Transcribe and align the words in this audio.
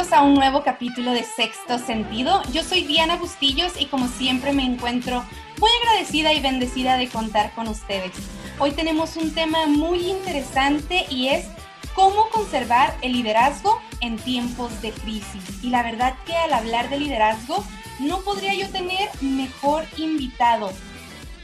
A 0.00 0.22
un 0.22 0.32
nuevo 0.32 0.62
capítulo 0.62 1.12
de 1.12 1.22
Sexto 1.22 1.78
Sentido. 1.78 2.40
Yo 2.54 2.64
soy 2.64 2.84
Diana 2.84 3.16
Bustillos 3.16 3.78
y 3.78 3.84
como 3.84 4.08
siempre 4.08 4.54
me 4.54 4.64
encuentro 4.64 5.22
muy 5.58 5.70
agradecida 5.82 6.32
y 6.32 6.40
bendecida 6.40 6.96
de 6.96 7.10
contar 7.10 7.52
con 7.54 7.68
ustedes. 7.68 8.12
Hoy 8.58 8.72
tenemos 8.72 9.16
un 9.16 9.34
tema 9.34 9.66
muy 9.66 10.08
interesante 10.08 11.04
y 11.10 11.28
es 11.28 11.48
cómo 11.94 12.30
conservar 12.30 12.96
el 13.02 13.12
liderazgo 13.12 13.78
en 14.00 14.16
tiempos 14.16 14.80
de 14.80 14.90
crisis. 14.92 15.62
Y 15.62 15.68
la 15.68 15.82
verdad 15.82 16.14
que 16.24 16.34
al 16.34 16.54
hablar 16.54 16.88
de 16.88 16.98
liderazgo 16.98 17.62
no 17.98 18.20
podría 18.22 18.54
yo 18.54 18.70
tener 18.70 19.10
mejor 19.20 19.84
invitado. 19.98 20.72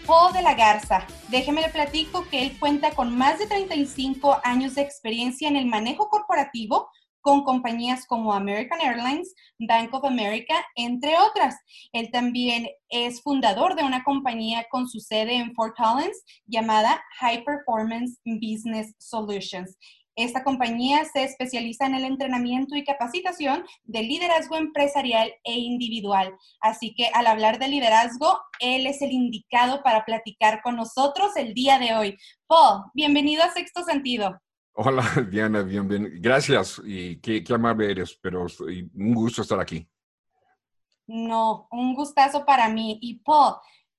Paul 0.07 0.33
de 0.33 0.41
la 0.41 0.55
Garza. 0.55 1.07
Déjeme 1.29 1.61
le 1.61 1.69
platico 1.69 2.27
que 2.31 2.43
él 2.43 2.59
cuenta 2.59 2.93
con 2.93 3.19
más 3.19 3.39
de 3.39 3.47
35 3.47 4.41
años 4.45 4.77
de 4.77 4.83
experiencia 4.83 5.47
en 5.47 5.57
el 5.57 5.67
manejo 5.67 6.09
corporativo 6.09 6.89
con 7.27 7.43
compañías 7.43 8.07
como 8.07 8.33
American 8.33 8.81
Airlines, 8.81 9.35
Bank 9.59 9.93
of 9.93 10.05
America, 10.05 10.55
entre 10.77 11.19
otras. 11.19 11.57
Él 11.91 12.09
también 12.13 12.69
es 12.89 13.21
fundador 13.21 13.75
de 13.75 13.83
una 13.83 14.05
compañía 14.05 14.65
con 14.71 14.89
su 14.89 15.01
sede 15.01 15.35
en 15.35 15.53
Fort 15.53 15.77
Collins 15.77 16.23
llamada 16.47 17.03
High 17.19 17.43
Performance 17.43 18.21
Business 18.25 18.95
Solutions. 18.99 19.77
Esta 20.15 20.45
compañía 20.45 21.05
se 21.05 21.25
especializa 21.25 21.87
en 21.87 21.97
el 21.97 22.05
entrenamiento 22.05 22.77
y 22.77 22.85
capacitación 22.85 23.65
de 23.83 24.05
liderazgo 24.05 24.57
empresarial 24.57 25.33
e 25.43 25.55
individual. 25.55 26.33
Así 26.61 26.95
que 26.95 27.09
al 27.13 27.27
hablar 27.27 27.59
de 27.59 27.67
liderazgo, 27.67 28.39
él 28.61 28.87
es 28.87 29.03
el 29.03 29.11
indicado 29.11 29.83
para 29.83 30.05
platicar 30.05 30.63
con 30.63 30.77
nosotros 30.77 31.35
el 31.35 31.55
día 31.55 31.81
de 31.81 31.93
hoy. 31.97 32.17
Paul, 32.47 32.85
bienvenido 32.95 33.43
a 33.43 33.51
Sexto 33.53 33.83
Sentido. 33.83 34.41
Hola, 34.79 35.03
Diana, 35.31 35.63
bienvenido. 35.63 36.13
Gracias 36.21 36.83
y 36.85 37.17
qué, 37.21 37.43
qué 37.43 37.55
amable 37.55 37.91
eres, 37.91 38.19
pero 38.21 38.45
un 38.45 39.15
gusto 39.15 39.41
estar 39.41 39.59
aquí. 39.59 39.89
No, 41.07 41.67
un 41.71 41.95
gustazo 41.95 42.45
para 42.45 42.69
mí. 42.69 42.99
Y 43.01 43.21
Paul, 43.21 43.55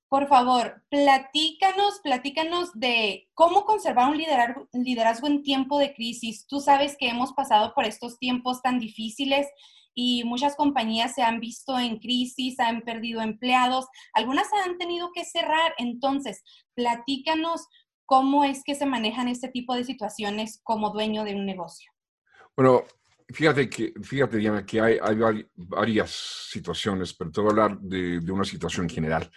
por 0.08 0.28
favor, 0.28 0.84
platícanos, 0.90 2.00
platícanos 2.04 2.70
de 2.76 3.28
cómo 3.34 3.66
conservar 3.66 4.12
un 4.12 4.20
liderazgo, 4.20 4.68
liderazgo, 4.72 5.26
en 5.26 5.42
tiempo 5.42 5.80
de 5.80 5.96
crisis. 5.96 6.46
Tú 6.46 6.60
sabes 6.60 6.96
que 6.96 7.10
hemos 7.10 7.34
pasado 7.34 7.74
por 7.74 7.86
estos 7.86 8.20
tiempos 8.20 8.62
tan 8.62 8.78
difíciles 8.78 9.48
y 9.96 10.26
muchas 10.26 10.56
compañías 10.56 11.16
se 11.16 11.24
han 11.24 11.40
visto 11.40 11.80
en 11.80 11.98
crisis, 11.98 12.60
han 12.60 12.82
perdido 12.82 13.22
empleados, 13.22 13.88
algunas 14.14 14.46
han 14.64 14.78
tenido 14.78 15.10
que 15.12 15.26
cerrar. 15.26 15.74
Entonces, 15.80 16.44
platícanos 16.76 17.66
¿Cómo 18.08 18.46
es 18.46 18.64
que 18.64 18.74
se 18.74 18.86
manejan 18.86 19.28
este 19.28 19.50
tipo 19.50 19.76
de 19.76 19.84
situaciones 19.84 20.62
como 20.64 20.92
dueño 20.92 21.26
de 21.26 21.36
un 21.36 21.46
negocio? 21.46 21.92
Bueno, 22.56 22.86
fíjate 23.28 23.70
que, 23.70 23.94
fíjate 24.02 24.38
Diana, 24.38 24.66
que 24.66 24.80
hay, 24.80 24.98
hay 25.02 25.46
varias 25.54 26.12
situaciones, 26.50 27.14
pero 27.14 27.30
te 27.30 27.42
voy 27.42 27.50
a 27.50 27.52
hablar 27.52 27.80
de, 27.82 28.22
de 28.22 28.32
una 28.32 28.46
situación 28.46 28.86
en 28.86 28.90
general. 28.90 29.30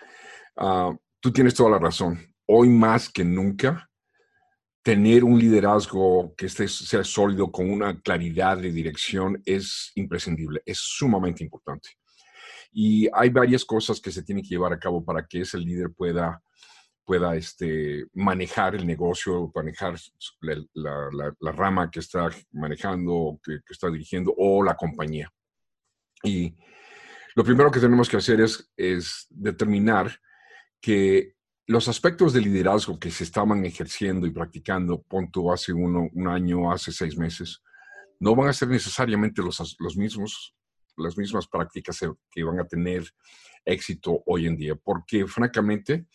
Uh, 0.56 0.96
tú 1.18 1.32
tienes 1.32 1.52
toda 1.52 1.70
la 1.70 1.80
razón. 1.80 2.16
Hoy 2.46 2.68
más 2.68 3.08
que 3.08 3.24
nunca, 3.24 3.90
tener 4.82 5.24
un 5.24 5.36
liderazgo 5.36 6.32
que 6.36 6.46
esté, 6.46 6.68
sea 6.68 7.02
sólido, 7.02 7.50
con 7.50 7.68
una 7.68 8.00
claridad 8.00 8.56
de 8.56 8.70
dirección, 8.70 9.42
es 9.44 9.90
imprescindible, 9.96 10.62
es 10.64 10.78
sumamente 10.78 11.42
importante. 11.42 11.90
Y 12.70 13.08
hay 13.12 13.30
varias 13.30 13.64
cosas 13.64 14.00
que 14.00 14.12
se 14.12 14.22
tienen 14.22 14.44
que 14.44 14.50
llevar 14.50 14.72
a 14.72 14.78
cabo 14.78 15.04
para 15.04 15.26
que 15.26 15.40
ese 15.40 15.58
líder 15.58 15.90
pueda 15.92 16.40
pueda 17.10 17.34
este, 17.34 18.06
manejar 18.14 18.76
el 18.76 18.86
negocio, 18.86 19.50
manejar 19.52 19.96
la, 20.74 21.50
rama 21.50 21.90
que 21.90 21.98
está 21.98 22.30
manejando, 22.52 23.40
que, 23.42 23.58
que, 23.66 23.72
está 23.72 23.90
dirigiendo 23.90 24.32
o 24.38 24.62
la 24.62 24.76
compañía. 24.76 25.28
Y 26.22 26.54
lo 27.34 27.42
primero 27.42 27.68
que 27.68 27.80
tenemos 27.80 28.08
que 28.08 28.16
hacer 28.16 28.40
es, 28.40 28.70
es 28.76 29.26
determinar 29.28 30.20
que 30.80 31.34
los 31.66 31.88
aspectos 31.88 32.32
de 32.32 32.42
liderazgo 32.42 33.00
que 33.00 33.10
se 33.10 33.24
estaban 33.24 33.66
ejerciendo 33.66 34.28
y 34.28 34.30
practicando, 34.30 35.02
punto 35.02 35.52
hace 35.52 35.72
uno, 35.72 36.08
un 36.12 36.28
año, 36.28 36.70
hace 36.70 36.92
seis 36.92 37.18
meses, 37.18 37.60
no 38.20 38.36
van 38.36 38.50
a 38.50 38.52
ser 38.52 38.68
necesariamente 38.68 39.42
los, 39.42 39.76
los 39.80 39.96
mismos, 39.96 40.54
las 40.96 41.18
mismas 41.18 41.48
prácticas 41.48 41.98
que 42.30 42.44
van 42.44 42.60
a 42.60 42.68
tener 42.68 43.02
éxito 43.64 44.22
hoy 44.26 44.46
en 44.46 44.56
día, 44.56 44.76
porque 44.76 45.26
francamente, 45.26 46.06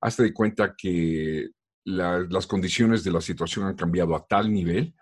hazte 0.00 0.24
de 0.24 0.32
cuenta 0.32 0.74
que 0.76 1.48
las 1.84 2.46
condiciones 2.46 3.04
de 3.04 3.12
la 3.12 3.20
situación 3.20 3.66
han 3.66 3.76
cambiado 3.76 4.14
a 4.16 4.26
tal 4.26 4.52
nivel 4.52 4.94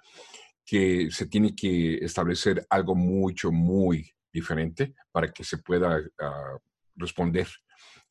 que 0.64 1.10
se 1.10 1.26
tiene 1.26 1.54
que 1.54 1.96
establecer 1.96 2.66
algo 2.68 2.94
mucho, 2.94 3.50
muy 3.50 4.10
diferente 4.32 4.94
para 5.10 5.32
que 5.32 5.44
se 5.44 5.58
pueda 5.58 6.00
ah, 6.20 6.58
responder 6.96 7.46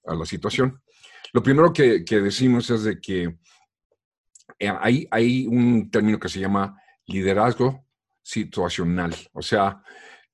a 0.05 0.15
la 0.15 0.25
situación. 0.25 0.81
Lo 1.33 1.41
primero 1.41 1.73
que, 1.73 2.03
decimos 2.03 2.69
es 2.69 2.83
de 2.83 2.99
que 2.99 3.37
eh, 4.59 4.73
hay, 4.79 5.07
hay 5.09 5.47
un 5.47 5.89
término 5.89 6.19
que 6.19 6.29
se 6.29 6.39
llama 6.39 6.79
liderazgo 7.07 7.85
situacional, 8.21 9.13
o 9.33 9.41
sea, 9.41 9.83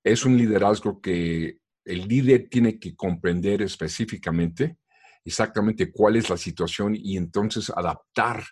es 0.04 0.26
un 0.26 0.38
liderazgo 0.38 1.02
que 1.02 1.60
el 1.86 2.08
líder 2.08 2.48
tiene 2.50 2.80
que 2.80 2.96
comprender 2.96 3.62
específicamente 3.62 4.78
exactamente 5.26 5.92
cuál 5.92 6.16
es 6.16 6.30
la 6.30 6.38
situación 6.38 6.96
y 6.96 7.18
entonces 7.18 7.70
adaptar 7.70 8.44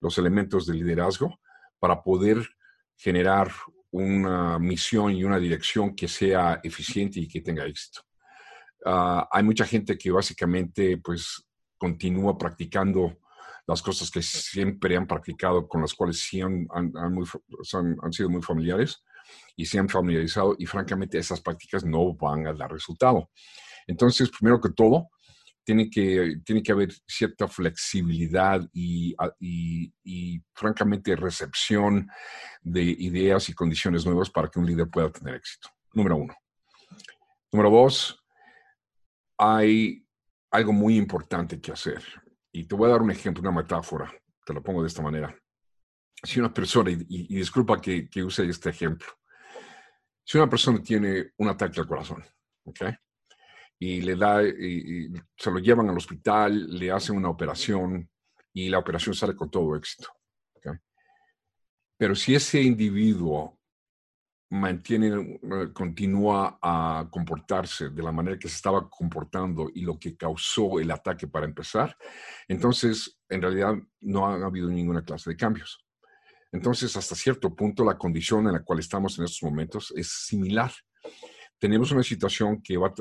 los 0.00 0.18
elementos 0.18 0.66
de 0.66 0.74
liderazgo 0.74 1.38
para 1.78 2.02
poder 2.02 2.46
generar 2.96 3.50
una 3.90 4.58
misión 4.58 5.12
y 5.12 5.24
una 5.24 5.38
dirección 5.38 5.94
que 5.94 6.08
sea 6.08 6.60
eficiente 6.62 7.20
y 7.20 7.28
que 7.28 7.40
tenga 7.40 7.64
éxito. 7.64 8.02
Ah, 8.84 9.28
hay 9.30 9.42
mucha 9.42 9.64
gente 9.64 9.96
que 9.96 10.10
básicamente 10.10 10.98
pues 10.98 11.44
continúa 11.78 12.36
practicando 12.36 13.18
las 13.66 13.80
cosas 13.80 14.10
que 14.10 14.20
siempre 14.20 14.96
han 14.96 15.06
practicado, 15.06 15.66
con 15.66 15.80
las 15.80 15.94
cuales 15.94 16.20
sí 16.20 16.40
han, 16.40 16.66
han 16.72 18.12
sido 18.12 18.28
muy 18.28 18.42
familiares 18.42 19.02
y 19.56 19.64
se 19.64 19.78
han 19.78 19.88
familiarizado 19.88 20.54
y 20.58 20.66
francamente 20.66 21.18
esas 21.18 21.40
prácticas 21.40 21.84
no 21.84 22.14
van 22.14 22.46
a 22.46 22.52
dar 22.52 22.70
resultado. 22.70 23.30
Entonces, 23.86 24.30
primero 24.30 24.60
que 24.60 24.70
todo, 24.70 25.08
tiene 25.64 25.88
que, 25.90 26.40
tiene 26.44 26.62
que 26.62 26.72
haber 26.72 26.92
cierta 27.06 27.48
flexibilidad 27.48 28.60
y, 28.72 29.16
y, 29.40 30.42
francamente, 30.54 31.16
recepción 31.16 32.08
de 32.62 32.82
ideas 32.82 33.48
y 33.48 33.54
condiciones 33.54 34.04
nuevas 34.04 34.30
para 34.30 34.48
que 34.48 34.58
un 34.58 34.66
líder 34.66 34.88
pueda 34.88 35.10
tener 35.10 35.36
éxito. 35.36 35.70
Número 35.94 36.16
uno. 36.16 36.34
Número 37.50 37.70
dos, 37.70 38.22
hay 39.38 40.06
algo 40.50 40.72
muy 40.72 40.96
importante 40.96 41.60
que 41.60 41.72
hacer. 41.72 42.02
Y 42.52 42.64
te 42.64 42.74
voy 42.74 42.88
a 42.88 42.92
dar 42.92 43.02
un 43.02 43.10
ejemplo, 43.10 43.40
una 43.40 43.62
metáfora. 43.62 44.12
Te 44.44 44.52
lo 44.52 44.62
pongo 44.62 44.82
de 44.82 44.88
esta 44.88 45.02
manera. 45.02 45.34
Si 46.22 46.38
una 46.38 46.52
persona, 46.52 46.90
y, 46.90 47.06
y 47.08 47.36
disculpa 47.36 47.80
que, 47.80 48.08
que 48.08 48.22
use 48.22 48.46
este 48.46 48.70
ejemplo, 48.70 49.08
si 50.24 50.38
una 50.38 50.48
persona 50.48 50.82
tiene 50.82 51.32
un 51.36 51.48
ataque 51.48 51.80
al 51.80 51.86
corazón, 51.86 52.24
¿ok? 52.64 52.80
Y 53.78 54.00
le 54.00 54.16
da, 54.16 54.40
se 54.42 55.50
lo 55.50 55.58
llevan 55.58 55.88
al 55.88 55.96
hospital, 55.96 56.78
le 56.78 56.90
hacen 56.90 57.16
una 57.16 57.28
operación 57.28 58.08
y 58.52 58.68
la 58.68 58.78
operación 58.78 59.14
sale 59.14 59.34
con 59.34 59.50
todo 59.50 59.76
éxito. 59.76 60.08
Pero 61.96 62.14
si 62.14 62.34
ese 62.34 62.60
individuo 62.60 63.58
mantiene, 64.50 65.38
eh, 65.42 65.72
continúa 65.72 66.58
a 66.60 67.08
comportarse 67.10 67.90
de 67.90 68.02
la 68.02 68.12
manera 68.12 68.38
que 68.38 68.48
se 68.48 68.56
estaba 68.56 68.88
comportando 68.88 69.70
y 69.74 69.82
lo 69.82 69.98
que 69.98 70.16
causó 70.16 70.78
el 70.80 70.90
ataque 70.90 71.28
para 71.28 71.46
empezar, 71.46 71.96
entonces 72.48 73.18
en 73.28 73.42
realidad 73.42 73.74
no 74.00 74.26
ha 74.26 74.44
habido 74.44 74.68
ninguna 74.68 75.04
clase 75.04 75.30
de 75.30 75.36
cambios. 75.36 75.84
Entonces, 76.52 76.96
hasta 76.96 77.16
cierto 77.16 77.54
punto, 77.54 77.84
la 77.84 77.98
condición 77.98 78.46
en 78.46 78.52
la 78.52 78.62
cual 78.62 78.78
estamos 78.78 79.18
en 79.18 79.24
estos 79.24 79.42
momentos 79.42 79.92
es 79.96 80.08
similar 80.08 80.72
tenemos 81.64 81.90
una 81.92 82.02
situación 82.02 82.60
que 82.60 82.76
va 82.76 82.88
a 82.88 82.94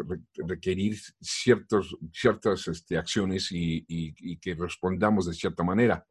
requerir 0.47 0.97
ciertos, 1.19 1.97
ciertas 2.13 2.65
este, 2.69 2.97
acciones 2.97 3.49
y, 3.51 4.39
que 4.39 4.55
respondamos 4.55 5.25
de 5.25 5.33
cierta 5.33 5.65
manera. 5.65 6.07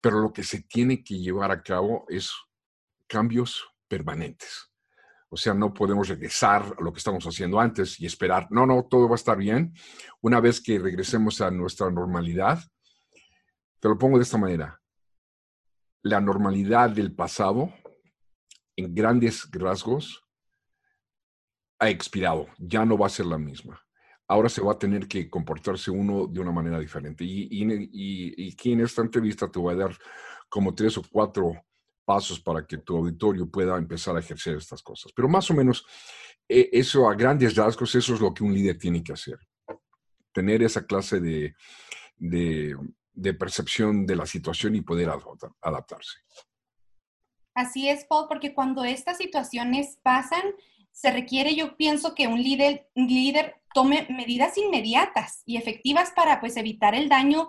Pero 0.00 0.20
lo 0.20 0.32
que 0.32 0.44
se 0.44 0.62
tiene 0.62 1.02
que 1.02 1.18
llevar 1.18 1.50
a 1.50 1.60
cabo 1.60 2.06
es 2.08 2.32
cambios 3.08 3.66
permanentes. 3.88 4.70
O 5.28 5.36
sea, 5.36 5.52
no 5.52 5.74
podemos 5.74 6.06
regresar 6.06 6.62
a 6.78 6.84
lo 6.84 6.92
que 6.92 6.98
estamos 6.98 7.24
haciendo 7.24 7.58
antes 7.58 7.98
y 7.98 8.06
esperar, 8.06 8.46
no, 8.50 8.64
no, 8.64 8.86
todo 8.88 9.08
va 9.08 9.16
a 9.16 9.22
estar 9.22 9.36
bien. 9.36 9.74
Una 10.20 10.38
vez 10.38 10.60
que 10.60 10.78
regresemos 10.78 11.40
a 11.40 11.50
nuestra 11.50 11.90
normalidad, 11.90 12.60
te 13.80 13.88
lo 13.88 13.98
pongo 13.98 14.18
de 14.18 14.22
esta 14.22 14.38
manera. 14.38 14.80
La 16.02 16.20
normalidad 16.20 16.90
del 16.90 17.12
pasado, 17.12 17.74
en 18.76 18.94
grandes 18.94 19.48
rasgos, 19.50 20.29
ha 21.80 21.88
expirado, 21.88 22.46
ya 22.58 22.84
no 22.84 22.96
va 22.96 23.06
a 23.06 23.10
ser 23.10 23.26
la 23.26 23.38
misma. 23.38 23.80
Ahora 24.28 24.48
se 24.48 24.60
va 24.60 24.72
a 24.72 24.78
tener 24.78 25.08
que 25.08 25.28
comportarse 25.28 25.90
uno 25.90 26.26
de 26.26 26.38
una 26.38 26.52
manera 26.52 26.78
diferente. 26.78 27.24
Y, 27.24 27.48
y, 27.50 27.90
y, 28.36 28.52
aquí 28.52 28.72
en 28.72 28.82
esta 28.82 29.02
entrevista 29.02 29.50
te 29.50 29.58
voy 29.58 29.74
a 29.74 29.78
dar 29.78 29.96
como 30.48 30.74
tres 30.74 30.96
o 30.98 31.02
cuatro 31.10 31.64
pasos 32.04 32.38
para 32.38 32.64
que 32.66 32.78
tu 32.78 32.96
auditorio 32.96 33.50
pueda 33.50 33.76
empezar 33.76 34.14
a 34.14 34.20
ejercer 34.20 34.56
estas 34.56 34.82
cosas. 34.82 35.10
Pero 35.12 35.28
más 35.28 35.50
o 35.50 35.54
menos, 35.54 35.84
e, 36.48 36.68
eso 36.72 37.08
a 37.08 37.14
grandes 37.14 37.56
rasgos, 37.56 37.94
eso 37.94 38.14
es 38.14 38.20
lo 38.20 38.32
que 38.34 38.44
un 38.44 38.52
líder 38.52 38.78
tiene 38.78 39.02
que 39.02 39.12
hacer. 39.12 39.38
Tener 40.32 40.62
esa 40.62 40.86
clase 40.86 41.18
de, 41.18 41.54
de, 42.18 43.34
percepción 43.34 44.06
de 44.06 44.16
la 44.16 44.26
situación 44.26 44.76
y 44.76 44.82
poder 44.82 45.10
adaptarse. 45.60 46.18
Así 47.54 47.88
es, 47.88 48.04
Paul, 48.04 48.26
porque 48.28 48.54
cuando 48.54 48.84
estas 48.84 49.18
situaciones 49.18 49.98
pasan, 50.02 50.42
se 50.92 51.10
requiere, 51.10 51.54
yo 51.54 51.76
pienso 51.76 52.14
que 52.14 52.26
un 52.26 52.42
líder, 52.42 52.88
un 52.94 53.06
líder 53.08 53.56
tome 53.72 54.06
medidas 54.10 54.58
inmediatas 54.58 55.42
y 55.46 55.56
efectivas 55.56 56.12
para 56.14 56.40
pues 56.40 56.56
evitar 56.56 56.94
el 56.94 57.08
daño, 57.08 57.48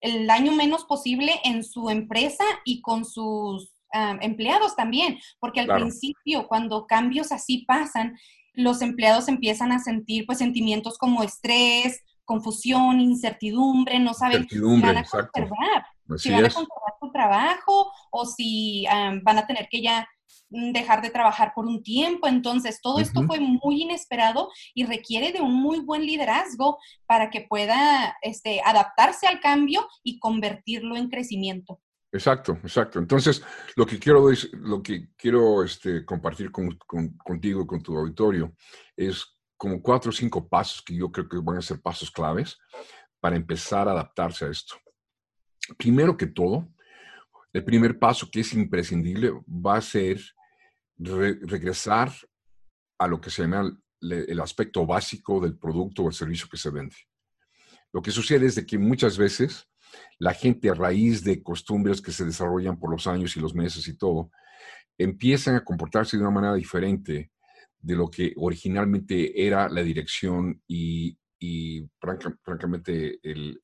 el 0.00 0.26
daño 0.26 0.52
menos 0.52 0.84
posible 0.84 1.40
en 1.44 1.64
su 1.64 1.90
empresa 1.90 2.44
y 2.64 2.82
con 2.82 3.04
sus 3.04 3.70
empleados 4.20 4.74
también, 4.74 5.20
porque 5.38 5.60
al 5.60 5.68
principio 5.68 6.48
cuando 6.48 6.86
cambios 6.86 7.30
así 7.30 7.64
pasan, 7.64 8.18
los 8.52 8.82
empleados 8.82 9.28
empiezan 9.28 9.70
a 9.70 9.78
sentir 9.78 10.26
pues 10.26 10.38
sentimientos 10.38 10.98
como 10.98 11.22
estrés, 11.22 12.02
confusión, 12.24 13.00
incertidumbre, 13.00 13.98
no 14.00 14.12
saben 14.14 14.48
si 14.48 14.58
van 14.58 14.96
a 14.96 15.04
conservar, 15.04 15.86
si 16.16 16.30
van 16.30 16.44
a 16.44 16.50
conservar 16.50 16.94
su 17.00 17.12
trabajo 17.12 17.92
o 18.10 18.26
si 18.26 18.84
van 19.22 19.38
a 19.38 19.46
tener 19.46 19.68
que 19.70 19.80
ya 19.80 20.08
dejar 20.72 21.02
de 21.02 21.10
trabajar 21.10 21.52
por 21.54 21.66
un 21.66 21.82
tiempo. 21.82 22.26
Entonces, 22.26 22.80
todo 22.80 22.98
esto 22.98 23.22
fue 23.24 23.40
muy 23.40 23.82
inesperado 23.82 24.50
y 24.74 24.84
requiere 24.84 25.32
de 25.32 25.40
un 25.40 25.54
muy 25.54 25.80
buen 25.80 26.06
liderazgo 26.06 26.78
para 27.06 27.30
que 27.30 27.42
pueda 27.42 28.16
este, 28.22 28.60
adaptarse 28.64 29.26
al 29.26 29.40
cambio 29.40 29.86
y 30.02 30.18
convertirlo 30.18 30.96
en 30.96 31.08
crecimiento. 31.08 31.80
Exacto, 32.12 32.52
exacto. 32.62 33.00
Entonces, 33.00 33.42
lo 33.74 33.84
que 33.84 33.98
quiero, 33.98 34.28
lo 34.52 34.82
que 34.82 35.08
quiero 35.16 35.64
este, 35.64 36.04
compartir 36.04 36.52
con, 36.52 36.78
contigo, 37.18 37.66
con 37.66 37.82
tu 37.82 37.96
auditorio, 37.96 38.54
es 38.96 39.26
como 39.56 39.82
cuatro 39.82 40.10
o 40.10 40.12
cinco 40.12 40.48
pasos 40.48 40.80
que 40.82 40.94
yo 40.94 41.10
creo 41.10 41.28
que 41.28 41.38
van 41.42 41.56
a 41.56 41.62
ser 41.62 41.80
pasos 41.80 42.10
claves 42.10 42.56
para 43.18 43.34
empezar 43.34 43.88
a 43.88 43.92
adaptarse 43.92 44.44
a 44.44 44.50
esto. 44.50 44.76
Primero 45.76 46.16
que 46.16 46.26
todo, 46.26 46.68
el 47.52 47.64
primer 47.64 47.98
paso 47.98 48.28
que 48.30 48.40
es 48.40 48.52
imprescindible 48.52 49.32
va 49.48 49.76
a 49.76 49.80
ser 49.80 50.20
regresar 50.96 52.12
a 52.98 53.06
lo 53.06 53.20
que 53.20 53.30
se 53.30 53.42
llama 53.42 53.76
el, 54.00 54.40
aspecto 54.40 54.86
básico 54.86 55.40
del 55.40 55.58
producto 55.58 56.02
o 56.02 56.08
el 56.08 56.14
servicio 56.14 56.48
que 56.48 56.56
se 56.56 56.70
vende. 56.70 56.96
Lo 57.92 58.02
que 58.02 58.10
sucede 58.10 58.46
es 58.46 58.54
de 58.54 58.66
que 58.66 58.78
muchas 58.78 59.18
veces 59.18 59.68
la 60.18 60.34
gente 60.34 60.70
a 60.70 60.74
raíz 60.74 61.22
de 61.22 61.42
costumbres 61.42 62.00
que 62.00 62.12
se 62.12 62.24
desarrollan 62.24 62.78
por 62.78 62.90
los 62.90 63.06
años 63.06 63.36
y 63.36 63.40
los 63.40 63.54
meses 63.54 63.86
y 63.88 63.96
todo, 63.96 64.30
empiezan 64.98 65.56
a 65.56 65.64
comportarse 65.64 66.16
de 66.16 66.22
una 66.22 66.32
manera 66.32 66.54
diferente 66.54 67.32
de 67.78 67.96
lo 67.96 68.10
que 68.10 68.32
originalmente 68.36 69.46
era 69.46 69.68
la 69.68 69.82
dirección 69.82 70.62
y, 70.66 71.18
francamente 72.00 73.18
el, 73.22 73.60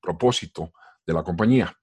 propósito 0.00 0.72
de 1.04 1.12
la 1.12 1.24
compañía. 1.24 1.74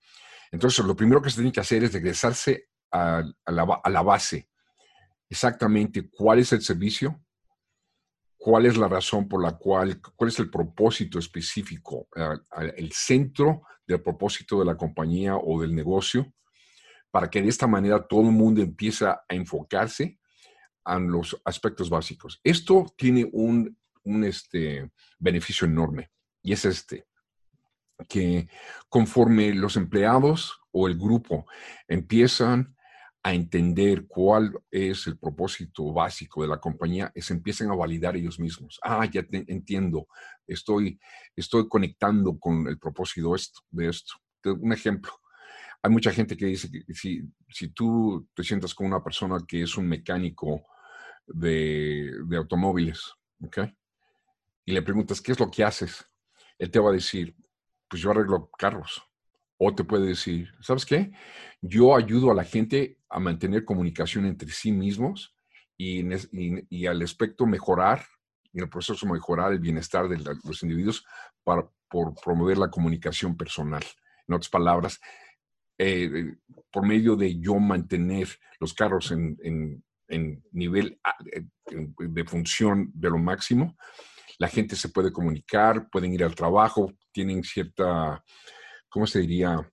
Entonces, 0.52 0.86
lo 0.86 0.96
primero 0.96 1.22
que 1.22 1.30
se 1.30 1.38
tiene 1.38 1.52
que 1.52 1.60
hacer 1.60 1.84
es 1.84 1.92
regresarse 1.92 2.70
a, 2.92 3.24
la, 3.46 4.02
base. 4.02 4.50
Exactamente 5.30 6.10
cuál 6.10 6.40
es 6.40 6.54
el 6.54 6.62
servicio, 6.62 7.22
cuál 8.38 8.66
es 8.66 8.78
la 8.78 8.88
razón 8.88 9.28
por 9.28 9.44
la 9.44 9.58
cual, 9.58 10.00
cuál 10.16 10.30
es 10.30 10.40
el 10.40 10.50
propósito 10.50 11.20
específico, 11.20 12.08
el 12.76 12.92
centro 12.94 13.64
del 13.86 14.02
propósito 14.02 14.60
de 14.60 14.66
la 14.66 14.78
compañía 14.78 15.36
o 15.36 15.62
del 15.62 15.76
negocio, 15.76 16.34
para 17.12 17.30
que 17.30 17.42
de 17.42 17.50
esta 17.50 17.68
manera 17.68 18.06
todo 18.08 18.22
el 18.22 18.32
mundo 18.32 18.62
empiece 18.62 19.06
a 19.06 19.22
enfocarse 19.28 20.20
en 20.86 21.12
los 21.12 21.40
aspectos 21.44 21.90
básicos. 21.90 22.40
Esto 22.44 22.86
tiene 22.96 23.28
un, 23.34 23.78
este, 24.24 24.90
beneficio 25.20 25.68
enorme 25.68 26.10
y 26.42 26.54
es 26.54 26.64
este, 26.64 27.06
que 28.08 28.48
conforme 28.88 29.54
los 29.54 29.76
empleados 29.76 30.62
o 30.72 30.88
el 30.88 30.98
grupo 30.98 31.46
empiezan 31.88 32.77
a 33.28 33.34
entender 33.34 34.08
cuál 34.08 34.58
es 34.72 35.06
el 35.08 35.18
propósito 35.18 35.92
básico 35.92 36.42
de 36.42 36.48
la 36.48 36.62
compañía, 36.62 37.12
se 37.14 37.34
empiezan 37.34 37.70
a 37.70 37.76
validar 37.76 38.16
ellos 38.16 38.40
mismos. 38.40 38.80
Ah, 38.82 39.06
ya 39.06 39.26
entiendo, 39.32 40.08
estoy, 40.48 40.98
estoy 41.36 41.68
conectando 41.68 42.40
con 42.40 42.66
el 42.70 42.80
propósito 42.80 43.36
de 43.70 43.90
esto. 43.90 44.14
Un 44.46 44.72
ejemplo, 44.72 45.12
hay 45.82 45.92
mucha 45.92 46.14
gente 46.14 46.38
que 46.38 46.46
dice 46.46 46.72
que 46.72 46.86
si, 46.94 47.22
si 47.50 47.68
tú 47.68 48.30
te 48.34 48.46
sientas 48.46 48.74
con 48.74 48.88
una 48.88 49.04
persona 49.04 49.44
que 49.46 49.64
es 49.64 49.76
un 49.76 49.90
mecánico 49.90 50.64
de, 51.28 52.14
de 52.30 52.38
automóviles, 52.38 53.12
¿ok? 53.44 53.58
Y 54.64 54.72
le 54.72 54.82
preguntas, 54.84 55.20
¿qué 55.20 55.34
es 55.34 55.40
lo 55.40 55.52
que 55.52 55.66
haces? 55.66 56.06
Él 56.58 56.72
te 56.72 56.80
va 56.80 56.92
a 56.92 56.94
decir, 56.94 57.36
pues 57.90 58.02
yo 58.02 58.12
arreglo 58.12 58.50
carros. 58.58 59.04
O 59.58 59.76
te 59.76 59.84
puede 59.84 60.06
decir, 60.06 60.50
¿sabes 60.62 60.86
qué? 60.86 61.12
Yo 61.62 61.94
ayudo 61.94 62.32
a 62.32 62.36
la 62.36 62.46
gente 62.46 62.97
a 63.10 63.20
mantener 63.20 63.66
comunicación 63.66 64.26
entre 64.26 64.50
sí 64.50 64.72
mismos 64.72 65.36
y, 65.78 66.86
al 66.86 67.02
aspecto 67.02 67.46
mejorar, 67.46 68.06
en 68.54 68.64
el 68.64 68.70
proceso 68.70 69.06
mejorar 69.06 69.54
el 69.54 69.60
bienestar 69.60 70.08
de 70.08 70.18
los 70.44 70.64
individuos 70.64 71.06
para, 71.44 71.70
por 71.90 72.14
promover 72.16 72.58
la 72.58 72.70
comunicación 72.70 73.38
personal. 73.38 73.84
En 74.28 74.36
otras 74.36 74.50
palabras, 74.50 75.00
eh, 75.78 76.36
por 76.72 76.86
medio 76.86 77.16
de 77.16 77.40
yo 77.40 77.56
mantener 77.60 78.28
los 78.60 78.74
carros 78.74 79.12
en, 79.12 79.38
en 80.08 80.44
nivel 80.52 81.00
ah, 81.04 81.16
eh, 81.34 81.46
de 81.70 82.26
función 82.26 82.92
de 82.94 83.10
lo 83.10 83.18
máximo. 83.18 83.78
La 84.40 84.48
gente 84.48 84.76
se 84.76 84.90
puede 84.90 85.12
comunicar, 85.12 85.90
pueden 85.90 86.14
ir 86.14 86.24
al 86.24 86.36
trabajo, 86.36 86.94
tienen 87.12 87.44
cierta, 87.44 88.24
¿cómo 88.90 89.08
se 89.08 89.20
diría? 89.20 89.70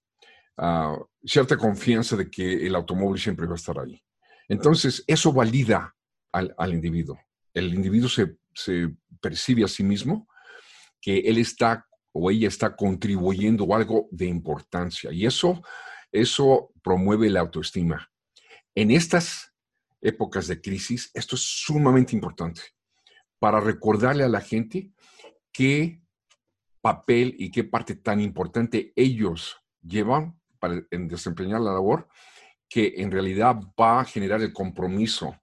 Ah, 0.56 0.96
cierta 1.24 1.56
confianza 1.56 2.16
de 2.16 2.30
que 2.30 2.66
el 2.66 2.74
automóvil 2.74 3.20
siempre 3.20 3.46
va 3.46 3.52
a 3.54 3.56
estar 3.56 3.78
ahí. 3.78 4.00
Entonces, 4.48 5.02
eso 5.06 5.32
valida 5.32 5.94
al, 6.32 6.72
individuo. 6.72 7.18
El 7.52 7.74
individuo 7.74 8.08
se, 8.08 8.36
se, 8.54 8.94
percibe 9.20 9.64
a 9.64 9.68
sí 9.68 9.82
mismo 9.82 10.28
que 11.00 11.18
él 11.20 11.38
está 11.38 11.86
o 12.12 12.30
ella 12.30 12.48
está 12.48 12.76
contribuyendo 12.76 13.74
algo 13.74 14.08
de 14.10 14.26
importancia 14.26 15.10
y 15.12 15.26
eso, 15.26 15.62
eso 16.12 16.72
promueve 16.82 17.30
la 17.30 17.40
autoestima. 17.40 18.10
En 18.74 18.90
estas 18.90 19.52
épocas 20.00 20.46
de 20.46 20.60
crisis, 20.60 21.10
esto 21.14 21.36
es 21.36 21.42
sumamente 21.42 22.14
importante 22.14 22.62
para 23.38 23.60
recordarle 23.60 24.24
a 24.24 24.28
la 24.28 24.40
gente 24.40 24.92
qué 25.52 26.02
papel 26.80 27.34
y 27.38 27.50
qué 27.50 27.64
parte 27.64 27.96
tan 27.96 28.20
importante 28.20 28.92
ellos 28.94 29.56
llevan 29.80 30.38
para 30.64 30.82
en 30.90 31.08
desempeñar 31.08 31.60
la 31.60 31.74
labor, 31.74 32.08
que 32.68 32.94
en 32.96 33.10
realidad 33.10 33.56
va 33.78 34.00
a 34.00 34.04
generar 34.04 34.40
el 34.40 34.52
compromiso 34.52 35.38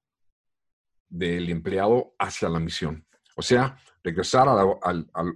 del 1.08 1.48
empleado 1.50 2.16
hacia 2.18 2.50
la 2.50 2.60
misión. 2.60 3.06
O 3.36 3.44
sea, 3.44 3.78
regresar 4.04 4.48
a, 4.48 4.64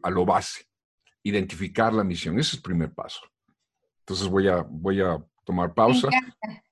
a, 0.04 0.10
lo 0.10 0.26
base, 0.26 0.66
identificar 1.22 1.94
la 1.94 2.04
misión. 2.04 2.40
Ese 2.40 2.50
es 2.50 2.54
el 2.56 2.62
primer 2.64 2.94
paso. 2.94 3.22
Entonces 4.00 4.28
voy 4.28 4.48
a, 4.48 4.66
voy 4.68 5.02
a 5.02 5.24
tomar 5.44 5.76
pausa. 5.76 6.10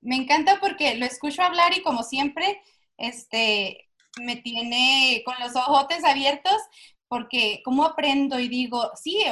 Me 0.00 0.16
encanta, 0.16 0.58
porque 0.60 0.96
lo 0.96 1.06
escucho 1.06 1.42
hablar 1.42 1.72
y 1.76 1.82
como 1.82 2.02
siempre, 2.02 2.60
este, 2.96 3.88
me 4.20 4.36
tiene 4.36 5.22
con 5.24 5.34
los 5.38 5.54
ojotes 5.54 6.04
abiertos 6.04 6.60
porque 7.06 7.62
como 7.64 7.84
aprendo 7.84 8.40
y 8.40 8.48
digo, 8.48 8.90
sí, 9.00 9.22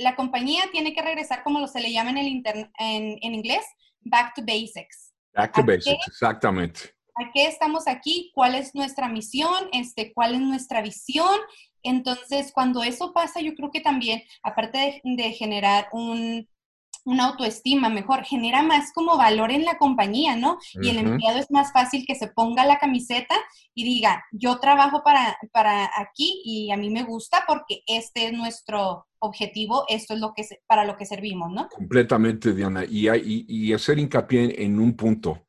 la 0.00 0.16
compañía 0.16 0.64
tiene 0.72 0.94
que 0.94 1.02
regresar 1.02 1.42
como 1.42 1.66
se 1.68 1.80
le 1.80 1.92
llama 1.92 2.10
en, 2.10 2.18
el 2.18 2.26
en, 2.46 3.18
en 3.20 3.34
inglés, 3.34 3.64
back 4.00 4.34
to 4.34 4.42
basics. 4.42 5.12
Back 5.34 5.52
to 5.54 5.62
basics, 5.62 6.08
exactamente. 6.08 6.80
¿A 7.14 7.30
qué 7.34 7.46
estamos 7.46 7.86
aquí? 7.86 8.30
¿Cuál 8.34 8.54
es 8.54 8.74
nuestra 8.74 9.08
misión? 9.08 9.68
Este, 9.72 10.12
¿Cuál 10.14 10.34
es 10.34 10.40
nuestra 10.40 10.80
visión? 10.80 11.38
Entonces, 11.82 12.50
cuando 12.52 12.82
eso 12.82 13.12
pasa, 13.12 13.40
yo 13.40 13.54
creo 13.54 13.70
que 13.70 13.80
también, 13.80 14.22
aparte 14.42 15.00
de 15.04 15.32
generar 15.32 15.88
un, 15.92 16.48
una 17.04 17.26
autoestima 17.26 17.88
mejor, 17.88 18.24
genera 18.24 18.62
más 18.62 18.92
como 18.92 19.16
valor 19.16 19.50
en 19.50 19.64
la 19.64 19.78
compañía, 19.78 20.36
¿no? 20.36 20.58
Y 20.80 20.90
el 20.90 20.98
empleado 20.98 21.38
es 21.38 21.50
más 21.50 21.72
fácil 21.72 22.04
que 22.06 22.14
se 22.14 22.28
ponga 22.28 22.64
la 22.66 22.78
camiseta 22.78 23.34
y 23.74 23.84
diga, 23.84 24.24
yo 24.32 24.58
trabajo 24.58 25.02
para, 25.04 25.36
para 25.52 25.90
aquí 25.96 26.42
y 26.44 26.70
a 26.70 26.76
mí 26.76 26.90
me 26.90 27.02
gusta 27.02 27.44
porque 27.46 27.82
este 27.86 28.26
es 28.26 28.32
nuestro 28.32 29.06
objetivo, 29.18 29.84
esto 29.88 30.14
es 30.14 30.20
lo 30.20 30.32
que 30.34 30.46
para 30.66 30.84
lo 30.84 30.96
que 30.96 31.06
servimos, 31.06 31.50
¿no? 31.52 31.68
Completamente, 31.68 32.52
Diana. 32.52 32.84
Y, 32.84 33.08
y, 33.08 33.46
y 33.48 33.72
hacer 33.72 33.98
hincapié 33.98 34.62
en 34.64 34.78
un 34.78 34.96
punto. 34.96 35.46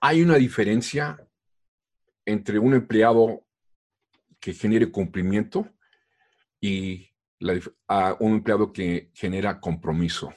Hay 0.00 0.22
una 0.22 0.36
diferencia 0.36 1.18
entre 2.24 2.58
un 2.58 2.74
empleado 2.74 3.44
que 4.38 4.54
genere 4.54 4.90
cumplimiento 4.90 5.68
y 6.60 7.10
un 7.40 8.32
empleado 8.32 8.72
que 8.72 9.10
genera 9.14 9.60
compromiso. 9.60 10.32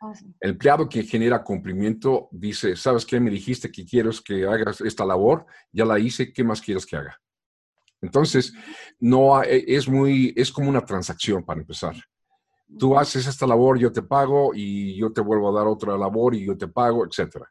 Oh, 0.00 0.14
sí. 0.14 0.26
El 0.40 0.50
empleado 0.50 0.88
que 0.88 1.02
genera 1.02 1.42
cumplimiento 1.42 2.28
dice, 2.30 2.76
¿sabes 2.76 3.04
qué? 3.04 3.18
Me 3.18 3.30
dijiste 3.30 3.70
que 3.70 3.84
quieres 3.84 4.20
que 4.20 4.46
hagas 4.46 4.80
esta 4.80 5.04
labor, 5.04 5.46
ya 5.72 5.84
la 5.84 5.98
hice, 5.98 6.32
¿qué 6.32 6.44
más 6.44 6.60
quieres 6.60 6.86
que 6.86 6.96
haga? 6.96 7.20
Entonces, 8.00 8.52
no 9.00 9.42
e- 9.42 9.64
es 9.66 9.88
muy, 9.88 10.32
es 10.36 10.52
como 10.52 10.68
una 10.68 10.84
transacción 10.84 11.44
para 11.44 11.60
empezar. 11.60 11.96
Tú 12.78 12.96
haces 12.98 13.26
esta 13.26 13.46
labor, 13.46 13.78
yo 13.78 13.90
te 13.90 14.02
pago 14.02 14.52
y 14.54 14.96
yo 14.96 15.12
te 15.12 15.20
vuelvo 15.20 15.48
a 15.48 15.58
dar 15.58 15.66
otra 15.66 15.96
labor 15.96 16.34
y 16.34 16.46
yo 16.46 16.56
te 16.56 16.68
pago, 16.68 17.04
etcétera. 17.04 17.50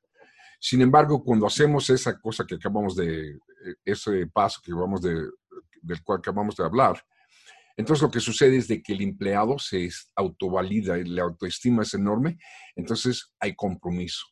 Sin 0.60 0.82
embargo, 0.82 1.24
cuando 1.24 1.48
hacemos 1.48 1.90
esa 1.90 2.18
cosa 2.20 2.46
que 2.46 2.56
acabamos 2.56 2.96
de, 2.96 3.32
eh, 3.32 3.76
ese 3.84 4.28
paso 4.28 4.62
que 4.64 4.72
acabamos 4.72 5.02
de, 5.02 5.16
del 5.82 6.04
cual 6.04 6.20
acabamos 6.20 6.56
de 6.56 6.64
hablar, 6.64 7.04
entonces 7.78 8.02
lo 8.02 8.10
que 8.10 8.20
sucede 8.20 8.58
es 8.58 8.68
de 8.68 8.82
que 8.82 8.94
el 8.94 9.02
empleado 9.02 9.60
se 9.60 9.88
autovalida, 10.16 10.98
la 10.98 11.22
autoestima 11.22 11.84
es 11.84 11.94
enorme, 11.94 12.40
entonces 12.76 13.34
hay 13.40 13.56
compromiso. 13.56 14.26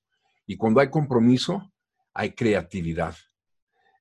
Y 0.47 0.57
cuando 0.57 0.81
hay 0.81 0.89
compromiso, 0.89 1.71
hay 2.13 2.31
creatividad. 2.31 3.15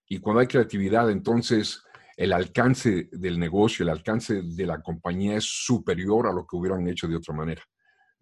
Y 0.08 0.18
cuando 0.18 0.40
hay 0.40 0.46
creatividad, 0.46 1.10
entonces 1.10 1.82
el 2.16 2.32
alcance 2.32 3.08
del 3.12 3.38
negocio, 3.38 3.82
el 3.82 3.90
alcance 3.90 4.40
de 4.42 4.66
la 4.66 4.80
compañía 4.80 5.36
es 5.36 5.44
superior 5.44 6.26
a 6.26 6.32
lo 6.32 6.46
que 6.46 6.56
hubieran 6.56 6.88
hecho 6.88 7.06
de 7.06 7.16
otra 7.16 7.34
manera. 7.34 7.62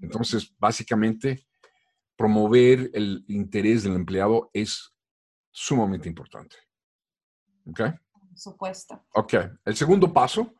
Entonces, 0.00 0.52
básicamente, 0.59 1.47
promover 2.17 2.91
el 2.95 3.25
interés 3.29 3.85
del 3.85 3.95
empleado 3.95 4.50
es 4.52 4.93
sumamente 5.52 6.09
importante. 6.09 6.57
¿Ok? 7.67 7.81
Por 8.11 8.38
supuesto. 8.38 9.05
Ok. 9.14 9.35
El 9.64 9.76
segundo 9.76 10.12
paso 10.12 10.55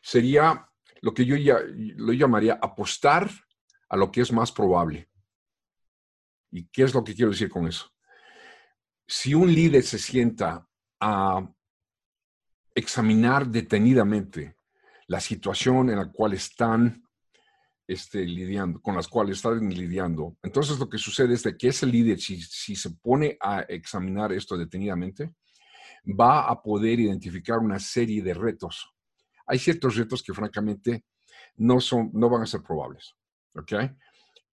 sería 0.00 0.66
lo 1.02 1.14
que 1.14 1.24
yo 1.24 1.36
ya, 1.36 1.58
lo 1.66 2.12
llamaría 2.12 2.58
apostar 2.60 3.30
a 3.88 3.96
lo 3.96 4.10
que 4.10 4.20
es 4.20 4.32
más 4.32 4.52
probable. 4.52 5.08
¿Y 6.50 6.66
qué 6.68 6.82
es 6.82 6.94
lo 6.94 7.04
que 7.04 7.14
quiero 7.14 7.30
decir 7.30 7.48
con 7.48 7.66
eso? 7.66 7.90
Si 9.06 9.34
un 9.34 9.52
líder 9.52 9.82
se 9.82 9.98
sienta 9.98 10.66
a 11.00 11.48
examinar 12.74 13.46
detenidamente 13.46 14.56
la 15.06 15.20
situación 15.20 15.90
en 15.90 15.96
la 15.96 16.10
cual 16.10 16.34
están 16.34 17.02
este, 17.86 18.24
lidiando, 18.24 18.80
con 18.80 18.94
las 18.94 19.08
cuales 19.08 19.36
están 19.36 19.68
lidiando, 19.68 20.36
entonces 20.42 20.78
lo 20.78 20.88
que 20.88 20.98
sucede 20.98 21.34
es 21.34 21.42
de 21.42 21.56
que 21.56 21.68
ese 21.68 21.86
líder, 21.86 22.20
si, 22.20 22.40
si 22.40 22.76
se 22.76 22.90
pone 22.90 23.36
a 23.40 23.62
examinar 23.62 24.32
esto 24.32 24.56
detenidamente, 24.56 25.34
va 26.06 26.48
a 26.48 26.62
poder 26.62 27.00
identificar 27.00 27.58
una 27.58 27.78
serie 27.78 28.22
de 28.22 28.34
retos. 28.34 28.88
Hay 29.50 29.58
ciertos 29.58 29.96
retos 29.96 30.22
que 30.22 30.32
francamente 30.32 31.04
no, 31.56 31.80
son, 31.80 32.10
no 32.14 32.30
van 32.30 32.42
a 32.42 32.46
ser 32.46 32.62
probables, 32.62 33.14
¿ok? 33.54 33.72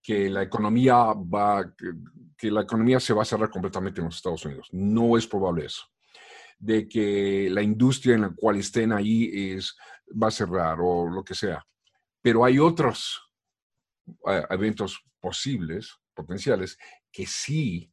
Que 0.02 0.30
la 0.30 0.44
economía 0.44 0.96
va, 1.14 1.74
que, 1.78 1.92
que 2.38 2.50
la 2.50 2.62
economía 2.62 3.00
se 3.00 3.14
va 3.14 3.22
a 3.22 3.26
cerrar 3.26 3.50
completamente 3.50 4.02
en 4.02 4.06
los 4.06 4.16
Estados 4.16 4.44
Unidos. 4.46 4.68
No 4.72 5.18
es 5.18 5.28
probable 5.28 5.66
eso 5.66 5.84
de 6.60 6.88
que 6.88 7.50
la 7.52 7.62
industria 7.62 8.16
en 8.16 8.22
la 8.22 8.34
cual 8.36 8.58
estén 8.58 8.92
ahí 8.92 9.52
es, 9.52 9.76
va 10.12 10.28
a 10.28 10.32
cerrar 10.32 10.80
o 10.82 11.08
lo 11.08 11.24
que 11.24 11.36
sea. 11.36 11.66
Pero 12.22 12.44
hay 12.44 12.60
otros 12.60 13.22
eh, 14.28 14.44
eventos 14.50 15.00
posibles, 15.20 15.96
potenciales, 16.14 16.78
que 17.12 17.26
sí, 17.26 17.92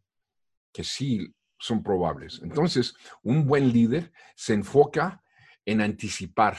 que 0.73 0.83
sí 0.83 1.33
son 1.59 1.83
probables. 1.83 2.41
Entonces, 2.43 2.95
un 3.23 3.47
buen 3.47 3.73
líder 3.73 4.13
se 4.35 4.55
enfoca 4.55 5.23
en 5.65 5.81
anticipar 5.81 6.59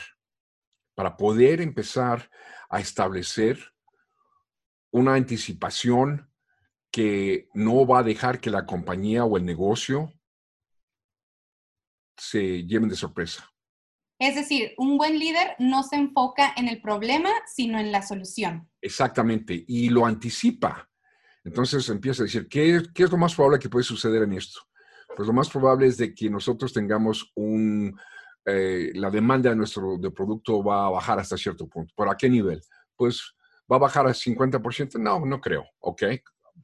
para 0.96 1.18
poder 1.18 1.62
empezar 1.62 2.30
a 2.70 2.80
establecer 2.80 3.60
una 4.92 5.14
anticipación 5.14 6.32
que 6.90 7.50
no 7.54 7.86
va 7.86 8.00
a 8.00 8.04
dejar 8.04 8.40
que 8.40 8.50
la 8.50 8.66
compañía 8.66 9.26
o 9.26 9.38
el 9.38 9.46
negocio 9.46 10.14
se 12.18 12.64
lleven 12.66 12.88
de 12.88 12.96
sorpresa. 12.96 13.52
Es 14.18 14.36
decir, 14.36 14.74
un 14.78 14.98
buen 14.98 15.20
líder 15.20 15.56
no 15.60 15.84
se 15.84 15.98
enfoca 15.98 16.54
en 16.56 16.70
el 16.70 16.82
problema, 16.82 17.30
sino 17.54 17.78
en 17.78 17.92
la 17.92 18.02
solución. 18.02 18.70
Exactamente, 18.82 19.66
y 19.68 19.90
lo 19.90 20.06
anticipa. 20.06 20.90
Entonces 21.44 21.90
empieza 21.90 22.24
a 22.24 22.26
decir, 22.26 22.48
¿qué, 22.48 22.82
qué 22.94 23.04
es 23.04 23.12
lo 23.12 23.18
más 23.18 23.36
probable 23.36 23.60
que 23.60 23.70
puede 23.70 23.84
suceder 23.84 24.24
en 24.24 24.32
esto? 24.32 24.62
Pues 25.16 25.28
lo 25.28 25.34
más 25.34 25.50
probable 25.50 25.88
es 25.88 25.98
de 25.98 26.16
que 26.16 26.30
nosotros 26.30 26.72
tengamos 26.72 27.32
un, 27.36 28.00
eh, 28.46 28.92
la 28.94 29.10
demanda 29.10 29.50
de 29.50 29.56
nuestro 29.56 29.98
de 29.98 30.12
producto 30.12 30.64
va 30.64 30.86
a 30.86 30.90
bajar 30.90 31.20
hasta 31.20 31.38
cierto 31.38 31.68
punto. 31.68 31.94
¿Por 31.96 32.10
a 32.10 32.16
qué 32.16 32.30
nivel? 32.30 32.62
Pues 32.96 33.36
va 33.72 33.78
a 33.78 33.80
bajar 33.80 34.08
a 34.08 34.14
50%. 34.14 35.00
No, 35.00 35.26
no 35.26 35.42
creo. 35.42 35.66
¿Ok? 35.80 36.04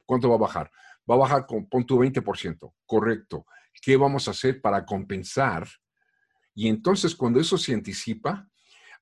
¿Cuánto 0.06 0.28
va 0.28 0.36
a 0.36 0.38
bajar? 0.38 0.70
Va 1.10 1.16
a 1.16 1.18
bajar 1.18 1.46
con 1.46 1.68
pon 1.68 1.84
tu 1.84 1.98
20%. 1.98 2.72
Correcto. 2.86 3.46
¿Qué 3.80 3.96
vamos 3.96 4.28
a 4.28 4.30
hacer 4.30 4.60
para 4.60 4.84
compensar? 4.86 5.66
Y 6.54 6.68
entonces 6.68 7.14
cuando 7.16 7.40
eso 7.40 7.58
se 7.58 7.74
anticipa, 7.74 8.48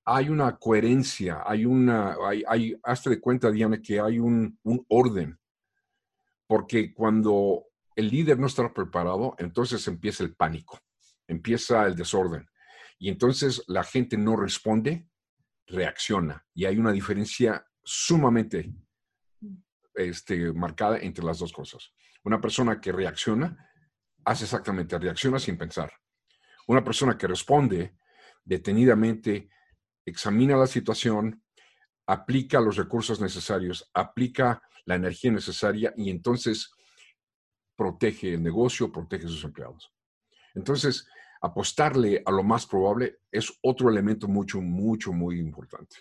hay 0.04 0.30
una 0.30 0.56
coherencia, 0.56 1.42
hay 1.44 1.66
una, 1.66 2.16
hay, 2.26 2.42
hay 2.48 2.80
hazte 2.82 3.10
de 3.10 3.20
cuenta, 3.20 3.50
Diana, 3.50 3.82
que 3.82 4.00
hay 4.00 4.18
un 4.18 4.58
orden. 4.88 5.38
Porque 6.46 6.94
cuando 6.94 7.66
el 7.94 8.08
líder 8.08 8.38
no 8.38 8.46
está 8.46 8.72
preparado, 8.72 9.34
entonces 9.38 9.86
empieza 9.86 10.24
el 10.24 10.34
pánico, 10.34 10.80
empieza 11.28 11.86
el 11.86 11.94
desorden. 11.94 12.49
Y 13.00 13.08
entonces 13.08 13.64
la 13.66 13.82
gente 13.82 14.18
no 14.18 14.36
responde, 14.36 15.08
reacciona. 15.66 16.46
Y 16.54 16.66
hay 16.66 16.76
una 16.76 16.92
diferencia 16.92 17.66
sumamente 17.82 18.74
este, 19.94 20.52
marcada 20.52 20.98
entre 20.98 21.24
las 21.24 21.38
dos 21.38 21.50
cosas. 21.50 21.92
Una 22.24 22.38
persona 22.40 22.78
que 22.78 22.92
reacciona 22.92 23.56
hace 24.26 24.44
exactamente, 24.44 24.98
reacciona 24.98 25.38
sin 25.38 25.56
pensar. 25.56 25.90
Una 26.66 26.84
persona 26.84 27.16
que 27.16 27.26
responde 27.26 27.96
detenidamente, 28.44 29.48
examina 30.04 30.56
la 30.56 30.66
situación, 30.66 31.42
aplica 32.06 32.60
los 32.60 32.76
recursos 32.76 33.18
necesarios, 33.18 33.90
aplica 33.94 34.62
la 34.84 34.96
energía 34.96 35.32
necesaria 35.32 35.94
y 35.96 36.10
entonces 36.10 36.70
protege 37.74 38.34
el 38.34 38.42
negocio, 38.42 38.92
protege 38.92 39.24
a 39.24 39.28
sus 39.28 39.44
empleados. 39.44 39.90
Entonces, 40.54 41.06
apostarle 41.40 42.22
a 42.24 42.30
lo 42.30 42.42
más 42.42 42.66
probable 42.66 43.18
es 43.30 43.52
otro 43.62 43.88
elemento 43.88 44.28
mucho, 44.28 44.60
mucho, 44.60 45.12
muy 45.12 45.38
importante. 45.38 45.96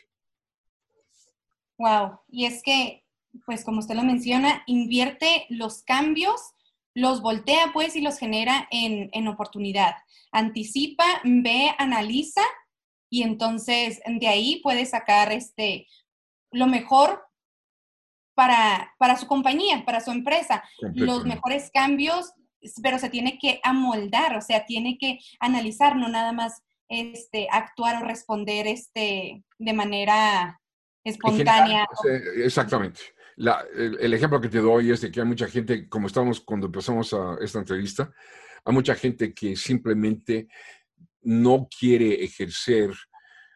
Wow. 1.77 2.19
Y 2.27 2.45
es 2.45 2.61
que, 2.61 3.05
pues 3.45 3.63
como 3.63 3.79
usted 3.79 3.95
lo 3.95 4.03
menciona, 4.03 4.63
invierte 4.67 5.45
los 5.49 5.83
cambios, 5.83 6.53
los 6.93 7.21
voltea 7.21 7.71
pues 7.73 7.95
y 7.95 8.01
los 8.01 8.17
genera 8.17 8.67
en, 8.71 9.09
en 9.13 9.27
oportunidad. 9.27 9.95
Anticipa, 10.31 11.05
ve, 11.23 11.71
analiza 11.77 12.41
y 13.09 13.23
entonces 13.23 14.01
de 14.05 14.27
ahí 14.27 14.59
puede 14.61 14.85
sacar 14.85 15.31
este, 15.31 15.87
lo 16.51 16.67
mejor 16.67 17.23
para, 18.35 18.93
para 18.97 19.17
su 19.17 19.27
compañía, 19.27 19.83
para 19.85 20.01
su 20.01 20.11
empresa, 20.11 20.63
los 20.93 21.25
mejores 21.25 21.71
cambios, 21.73 22.31
pero 22.81 22.99
se 22.99 23.09
tiene 23.09 23.37
que 23.39 23.59
amoldar, 23.63 24.37
o 24.37 24.41
sea, 24.41 24.65
tiene 24.65 24.97
que 24.97 25.19
analizar, 25.39 25.95
no 25.95 26.09
nada 26.09 26.31
más 26.31 26.61
este, 26.87 27.47
actuar 27.51 28.01
o 28.01 28.05
responder 28.05 28.67
este, 28.67 29.43
de 29.57 29.73
manera 29.73 30.59
espontánea. 31.03 31.87
Exactamente. 32.35 33.01
El, 33.73 34.13
ejemplo 34.13 34.41
que 34.41 34.49
te 34.49 34.59
doy 34.59 34.91
es 34.91 35.01
de 35.01 35.11
que 35.11 35.21
hay 35.21 35.25
mucha 35.25 35.47
gente, 35.47 35.87
como 35.87 36.07
estábamos 36.07 36.41
cuando 36.41 36.65
empezamos 36.65 37.13
a 37.13 37.37
esta 37.41 37.59
entrevista, 37.59 38.11
hay 38.65 38.73
mucha 38.73 38.95
gente 38.95 39.33
que 39.33 39.55
simplemente 39.55 40.49
no 41.21 41.67
quiere 41.69 42.23
ejercer 42.23 42.91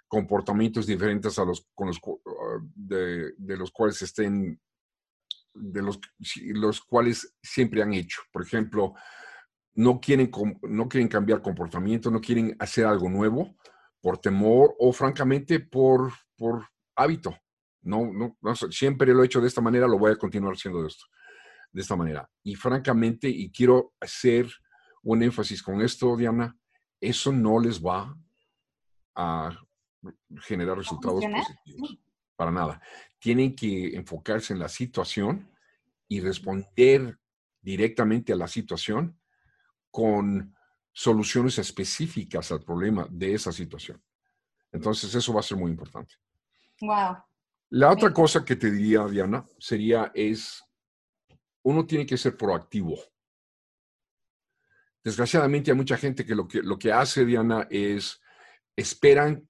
comportamientos 0.08 0.86
diferentes 0.86 1.38
a 1.38 1.44
los, 1.44 1.68
con 1.74 1.88
los 1.88 2.00
ah, 2.06 2.60
de, 2.76 3.34
de 3.36 3.58
los 3.58 3.72
cuales 3.72 4.02
estén, 4.02 4.60
de 5.54 5.82
los, 5.82 6.00
los 6.38 6.82
cuales 6.82 7.36
siempre 7.42 7.82
han 7.82 7.94
hecho. 7.94 8.22
Por 8.32 8.44
ejemplo, 8.44 8.94
no 9.76 10.00
quieren, 10.00 10.32
no 10.64 10.88
quieren 10.88 11.08
cambiar 11.08 11.42
comportamiento, 11.42 12.12
no 12.12 12.22
quieren 12.22 12.56
hacer 12.60 12.86
algo 12.86 13.10
nuevo 13.10 13.56
por 14.02 14.18
temor 14.18 14.76
o 14.80 14.92
francamente 14.92 15.60
por, 15.60 16.12
por 16.36 16.68
hábito. 16.96 17.38
No, 17.82 18.12
no, 18.14 18.38
siempre 18.70 19.14
lo 19.14 19.24
he 19.24 19.26
hecho 19.26 19.42
de 19.42 19.48
esta 19.48 19.62
manera, 19.62 19.88
lo 19.88 19.98
voy 19.98 20.12
a 20.12 20.16
continuar 20.16 20.54
haciendo 20.54 20.82
de, 20.82 20.88
esto, 20.88 21.06
de 21.72 21.82
esta 21.82 21.96
manera. 21.96 22.30
Y 22.44 22.56
francamente, 22.56 23.28
y 23.28 23.52
quiero 23.52 23.94
hacer 24.00 24.50
un 25.04 25.22
énfasis 25.22 25.62
con 25.62 25.82
esto, 25.82 26.16
Diana, 26.16 26.58
eso 27.00 27.32
no 27.34 27.60
les 27.60 27.84
va 27.84 28.16
a 29.16 29.58
generar 30.42 30.78
resultados 30.78 31.24
positivos. 31.26 31.98
Para 32.36 32.52
nada. 32.52 32.82
Tienen 33.20 33.56
que 33.56 33.96
enfocarse 33.96 34.54
en 34.54 34.60
la 34.60 34.70
situación 34.70 35.50
y 36.08 36.20
responder 36.20 37.20
directamente 37.62 38.34
a 38.34 38.36
la 38.36 38.48
situación 38.48 39.20
con 39.90 40.56
soluciones 40.92 41.58
específicas 41.58 42.52
al 42.52 42.64
problema 42.64 43.08
de 43.10 43.34
esa 43.34 43.52
situación. 43.52 44.04
Entonces, 44.72 45.14
eso 45.14 45.34
va 45.34 45.40
a 45.40 45.44
ser 45.44 45.58
muy 45.58 45.72
importante. 45.72 46.16
Wow. 46.82 47.18
La 47.70 47.92
otra 47.92 48.14
cosa 48.14 48.44
que 48.44 48.56
te 48.56 48.70
diría, 48.70 49.06
Diana, 49.06 49.46
sería 49.58 50.12
es, 50.14 50.64
uno 51.64 51.86
tiene 51.86 52.06
que 52.06 52.18
ser 52.18 52.38
proactivo. 52.38 52.98
Desgraciadamente 55.04 55.72
hay 55.72 55.78
mucha 55.78 55.98
gente 55.98 56.26
que 56.26 56.36
lo 56.36 56.48
que, 56.48 56.62
lo 56.62 56.78
que 56.78 56.92
hace, 56.92 57.26
Diana, 57.26 57.68
es 57.70 58.22
esperan 58.76 59.48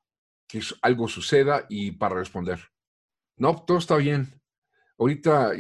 que 0.48 0.62
algo 0.82 1.08
suceda 1.08 1.66
y 1.70 1.92
para 1.92 2.16
responder. 2.16 2.60
No, 3.38 3.63
todo 3.63 3.78
está 3.78 3.98
bien. 3.98 4.42
Ahorita 4.98 5.52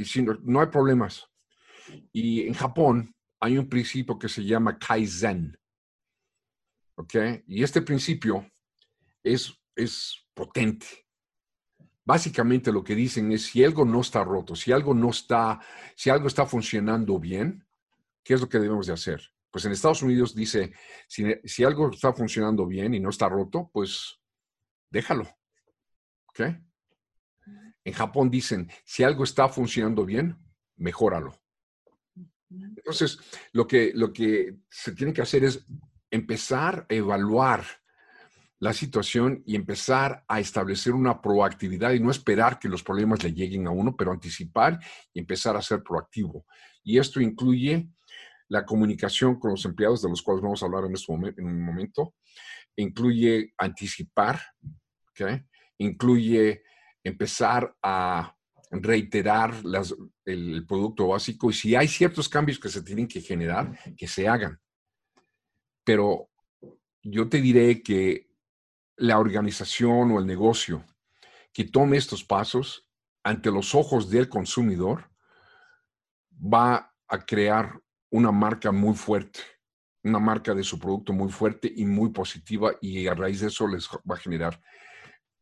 no 0.43 0.61
hay 0.61 0.67
problemas. 0.67 1.27
Y 2.11 2.47
en 2.47 2.53
Japón 2.53 3.15
hay 3.39 3.57
un 3.57 3.67
principio 3.67 4.17
que 4.17 4.29
se 4.29 4.43
llama 4.43 4.77
Kaizen. 4.77 5.57
¿Ok? 6.95 7.15
Y 7.47 7.63
este 7.63 7.81
principio 7.81 8.49
es, 9.23 9.53
es 9.75 10.27
potente. 10.33 10.85
Básicamente 12.05 12.71
lo 12.71 12.83
que 12.83 12.95
dicen 12.95 13.31
es 13.31 13.47
si 13.47 13.63
algo 13.63 13.85
no 13.85 14.01
está 14.01 14.23
roto, 14.23 14.55
si 14.55 14.71
algo 14.71 14.93
no 14.93 15.09
está, 15.09 15.59
si 15.95 16.09
algo 16.09 16.27
está 16.27 16.45
funcionando 16.45 17.17
bien, 17.17 17.65
¿qué 18.23 18.33
es 18.33 18.41
lo 18.41 18.49
que 18.49 18.59
debemos 18.59 18.87
de 18.87 18.93
hacer? 18.93 19.21
Pues 19.49 19.65
en 19.65 19.71
Estados 19.71 20.01
Unidos 20.01 20.35
dice, 20.35 20.73
si, 21.07 21.25
si 21.45 21.63
algo 21.63 21.89
está 21.89 22.11
funcionando 22.13 22.65
bien 22.65 22.93
y 22.93 22.99
no 22.99 23.09
está 23.09 23.29
roto, 23.29 23.69
pues 23.71 24.19
déjalo. 24.89 25.27
¿Ok? 26.27 26.41
En 27.85 27.93
Japón 27.93 28.29
dicen, 28.29 28.71
si 28.85 29.03
algo 29.03 29.23
está 29.23 29.49
funcionando 29.49 30.05
bien, 30.05 30.37
mejóralo. 30.77 31.33
Entonces, 32.49 33.19
lo 33.51 33.67
que, 33.67 33.91
lo 33.95 34.13
que 34.13 34.57
se 34.69 34.93
tiene 34.93 35.13
que 35.13 35.21
hacer 35.21 35.43
es 35.43 35.65
empezar 36.11 36.85
a 36.89 36.93
evaluar 36.93 37.65
la 38.59 38.71
situación 38.71 39.43
y 39.45 39.55
empezar 39.55 40.23
a 40.27 40.39
establecer 40.39 40.93
una 40.93 41.21
proactividad 41.21 41.91
y 41.91 41.99
no 41.99 42.11
esperar 42.11 42.59
que 42.59 42.69
los 42.69 42.83
problemas 42.83 43.21
le 43.23 43.33
lleguen 43.33 43.67
a 43.67 43.71
uno, 43.71 43.95
pero 43.95 44.11
anticipar 44.11 44.79
y 45.11 45.19
empezar 45.19 45.57
a 45.57 45.61
ser 45.61 45.83
proactivo. 45.83 46.45
Y 46.83 46.97
esto 46.97 47.19
incluye 47.19 47.89
la 48.47 48.65
comunicación 48.65 49.39
con 49.39 49.51
los 49.51 49.65
empleados, 49.65 50.01
de 50.01 50.09
los 50.09 50.21
cuales 50.21 50.43
vamos 50.43 50.61
a 50.61 50.67
hablar 50.67 50.85
en, 50.85 50.93
este 50.93 51.11
momento, 51.11 51.41
en 51.41 51.47
un 51.47 51.61
momento, 51.61 52.15
incluye 52.77 53.53
anticipar, 53.57 54.39
incluye 55.77 56.63
empezar 57.03 57.75
a 57.81 58.35
reiterar 58.71 59.53
el 60.25 60.65
producto 60.65 61.09
básico 61.09 61.49
y 61.49 61.53
si 61.53 61.75
hay 61.75 61.87
ciertos 61.87 62.27
cambios 62.27 62.59
que 62.59 62.69
se 62.69 62.81
tienen 62.81 63.07
que 63.07 63.21
generar, 63.21 63.77
que 63.95 64.07
se 64.07 64.27
hagan. 64.27 64.59
Pero 65.83 66.29
yo 67.01 67.29
te 67.29 67.41
diré 67.41 67.83
que 67.83 68.29
la 68.95 69.19
organización 69.19 70.11
o 70.11 70.19
el 70.19 70.25
negocio 70.25 70.85
que 71.51 71.65
tome 71.65 71.97
estos 71.97 72.23
pasos 72.23 72.87
ante 73.23 73.51
los 73.51 73.75
ojos 73.75 74.09
del 74.09 74.27
consumidor 74.27 75.09
va 76.31 76.93
a 77.07 77.25
crear 77.25 77.79
una 78.09 78.31
marca 78.31 78.71
muy 78.71 78.95
fuerte, 78.95 79.39
una 80.03 80.19
marca 80.19 80.53
de 80.53 80.63
su 80.63 80.79
producto 80.79 81.13
muy 81.13 81.31
fuerte 81.31 81.71
y 81.75 81.85
muy 81.85 82.09
positiva 82.09 82.73
y 82.81 83.07
a 83.07 83.13
raíz 83.13 83.41
de 83.41 83.47
eso 83.47 83.67
les 83.67 83.87
va 83.89 84.15
a 84.15 84.19
generar 84.19 84.59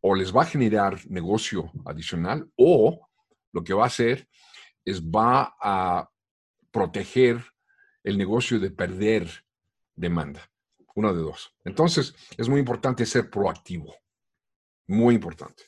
o 0.01 0.15
les 0.15 0.35
va 0.35 0.41
a 0.41 0.45
generar 0.45 0.99
negocio 1.09 1.71
adicional 1.85 2.49
o 2.55 3.07
lo 3.53 3.63
que 3.63 3.73
va 3.73 3.83
a 3.83 3.87
hacer 3.87 4.27
es 4.83 5.01
va 5.01 5.55
a 5.61 6.09
proteger 6.71 7.43
el 8.03 8.17
negocio 8.17 8.59
de 8.59 8.71
perder 8.71 9.29
demanda. 9.95 10.49
Una 10.95 11.13
de 11.13 11.19
dos. 11.19 11.53
Entonces, 11.63 12.15
es 12.37 12.49
muy 12.49 12.59
importante 12.59 13.05
ser 13.05 13.29
proactivo. 13.29 13.95
Muy 14.87 15.15
importante. 15.15 15.63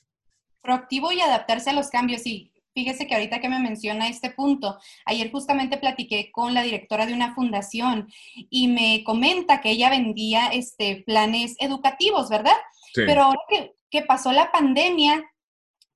Proactivo 0.62 1.12
y 1.12 1.22
adaptarse 1.22 1.70
a 1.70 1.74
los 1.74 1.90
cambios. 1.90 2.26
Y 2.26 2.54
Fíjese 2.74 3.06
que 3.06 3.14
ahorita 3.14 3.40
que 3.40 3.50
me 3.50 3.60
menciona 3.60 4.08
este 4.08 4.32
punto, 4.32 4.80
ayer 5.06 5.32
justamente 5.32 5.78
platiqué 5.78 6.32
con 6.32 6.56
la 6.56 6.64
directora 6.64 7.06
de 7.06 7.14
una 7.14 7.36
fundación 7.36 8.12
y 8.34 8.68
me 8.68 9.04
comenta 9.04 9.62
que 9.62 9.70
ella 9.70 9.92
vendía 9.92 10.48
este, 10.48 11.04
planes 11.06 11.56
educativos, 11.60 12.30
¿verdad? 12.30 12.56
Pero 12.96 13.24
ahora 13.24 13.40
que, 13.48 13.76
pasó 14.02 14.32
la 14.32 14.52
pandemia, 14.52 15.24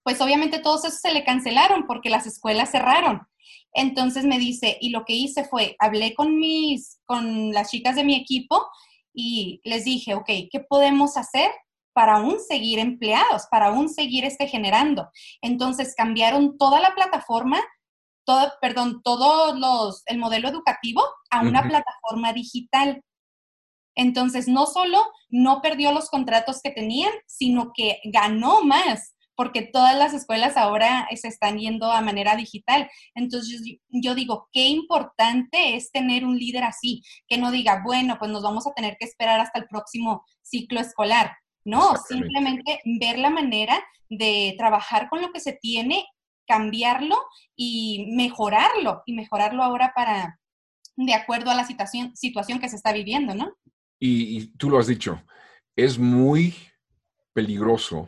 pues 0.03 0.21
obviamente 0.21 0.59
todos 0.59 0.85
esos 0.85 1.01
se 1.01 1.13
le 1.13 1.23
cancelaron 1.23 1.85
porque 1.87 2.09
las 2.09 2.27
escuelas 2.27 2.71
cerraron. 2.71 3.21
Entonces 3.73 4.25
me 4.25 4.39
dice, 4.39 4.77
y 4.79 4.89
lo 4.89 5.03
que 5.05 5.13
hice 5.13 5.43
fue, 5.43 5.75
hablé 5.79 6.13
con 6.13 6.37
mis, 6.37 6.99
con 7.05 7.51
las 7.51 7.71
chicas 7.71 7.95
de 7.95 8.03
mi 8.03 8.15
equipo 8.15 8.65
y 9.13 9.61
les 9.63 9.83
dije, 9.83 10.13
ok, 10.13 10.29
¿qué 10.49 10.59
podemos 10.67 11.17
hacer 11.17 11.51
para 11.97 12.17
aún 12.17 12.39
seguir 12.39 12.77
empleados, 12.77 13.47
para 13.49 13.69
aún 13.69 13.89
seguir 13.89 14.23
este 14.23 14.45
generando. 14.47 15.09
Entonces 15.41 15.95
cambiaron 15.97 16.55
toda 16.55 16.79
la 16.79 16.93
plataforma, 16.93 17.59
todo, 18.23 18.53
perdón, 18.61 19.01
todo 19.01 19.55
los, 19.55 20.03
el 20.05 20.19
modelo 20.19 20.47
educativo 20.47 21.01
a 21.31 21.41
una 21.41 21.63
plataforma 21.63 22.33
digital. 22.33 23.03
Entonces, 23.97 24.47
no 24.47 24.67
solo 24.67 25.03
no 25.29 25.61
perdió 25.61 25.91
los 25.91 26.09
contratos 26.09 26.61
que 26.61 26.71
tenían, 26.71 27.11
sino 27.25 27.71
que 27.75 27.99
ganó 28.05 28.63
más, 28.63 29.15
porque 29.35 29.63
todas 29.63 29.97
las 29.97 30.13
escuelas 30.13 30.55
ahora 30.55 31.07
se 31.15 31.27
están 31.27 31.57
yendo 31.57 31.91
a 31.91 32.01
manera 32.01 32.35
digital. 32.35 32.89
Entonces, 33.15 33.61
yo 33.89 34.15
digo, 34.15 34.49
qué 34.53 34.67
importante 34.67 35.75
es 35.75 35.91
tener 35.91 36.25
un 36.25 36.37
líder 36.37 36.63
así, 36.63 37.03
que 37.27 37.37
no 37.37 37.51
diga, 37.51 37.81
bueno, 37.83 38.17
pues 38.19 38.31
nos 38.31 38.43
vamos 38.43 38.67
a 38.67 38.73
tener 38.73 38.97
que 38.99 39.05
esperar 39.05 39.39
hasta 39.39 39.59
el 39.59 39.67
próximo 39.67 40.23
ciclo 40.41 40.79
escolar. 40.79 41.35
No, 41.65 41.95
simplemente 42.07 42.79
ver 42.99 43.19
la 43.19 43.29
manera 43.29 43.83
de 44.09 44.55
trabajar 44.57 45.09
con 45.09 45.21
lo 45.21 45.31
que 45.31 45.39
se 45.39 45.53
tiene, 45.53 46.05
cambiarlo 46.47 47.17
y 47.55 48.11
mejorarlo, 48.15 49.01
y 49.05 49.13
mejorarlo 49.13 49.63
ahora 49.63 49.91
para, 49.95 50.39
de 50.95 51.13
acuerdo 51.13 51.51
a 51.51 51.55
la 51.55 51.65
situación, 51.65 52.15
situación 52.15 52.59
que 52.59 52.69
se 52.69 52.77
está 52.77 52.93
viviendo, 52.93 53.35
¿no? 53.35 53.53
Y, 53.99 54.47
tú 54.57 54.69
lo 54.69 54.79
has 54.79 54.87
dicho, 54.87 55.23
es 55.75 55.97
muy 55.97 56.55
peligroso 57.33 58.07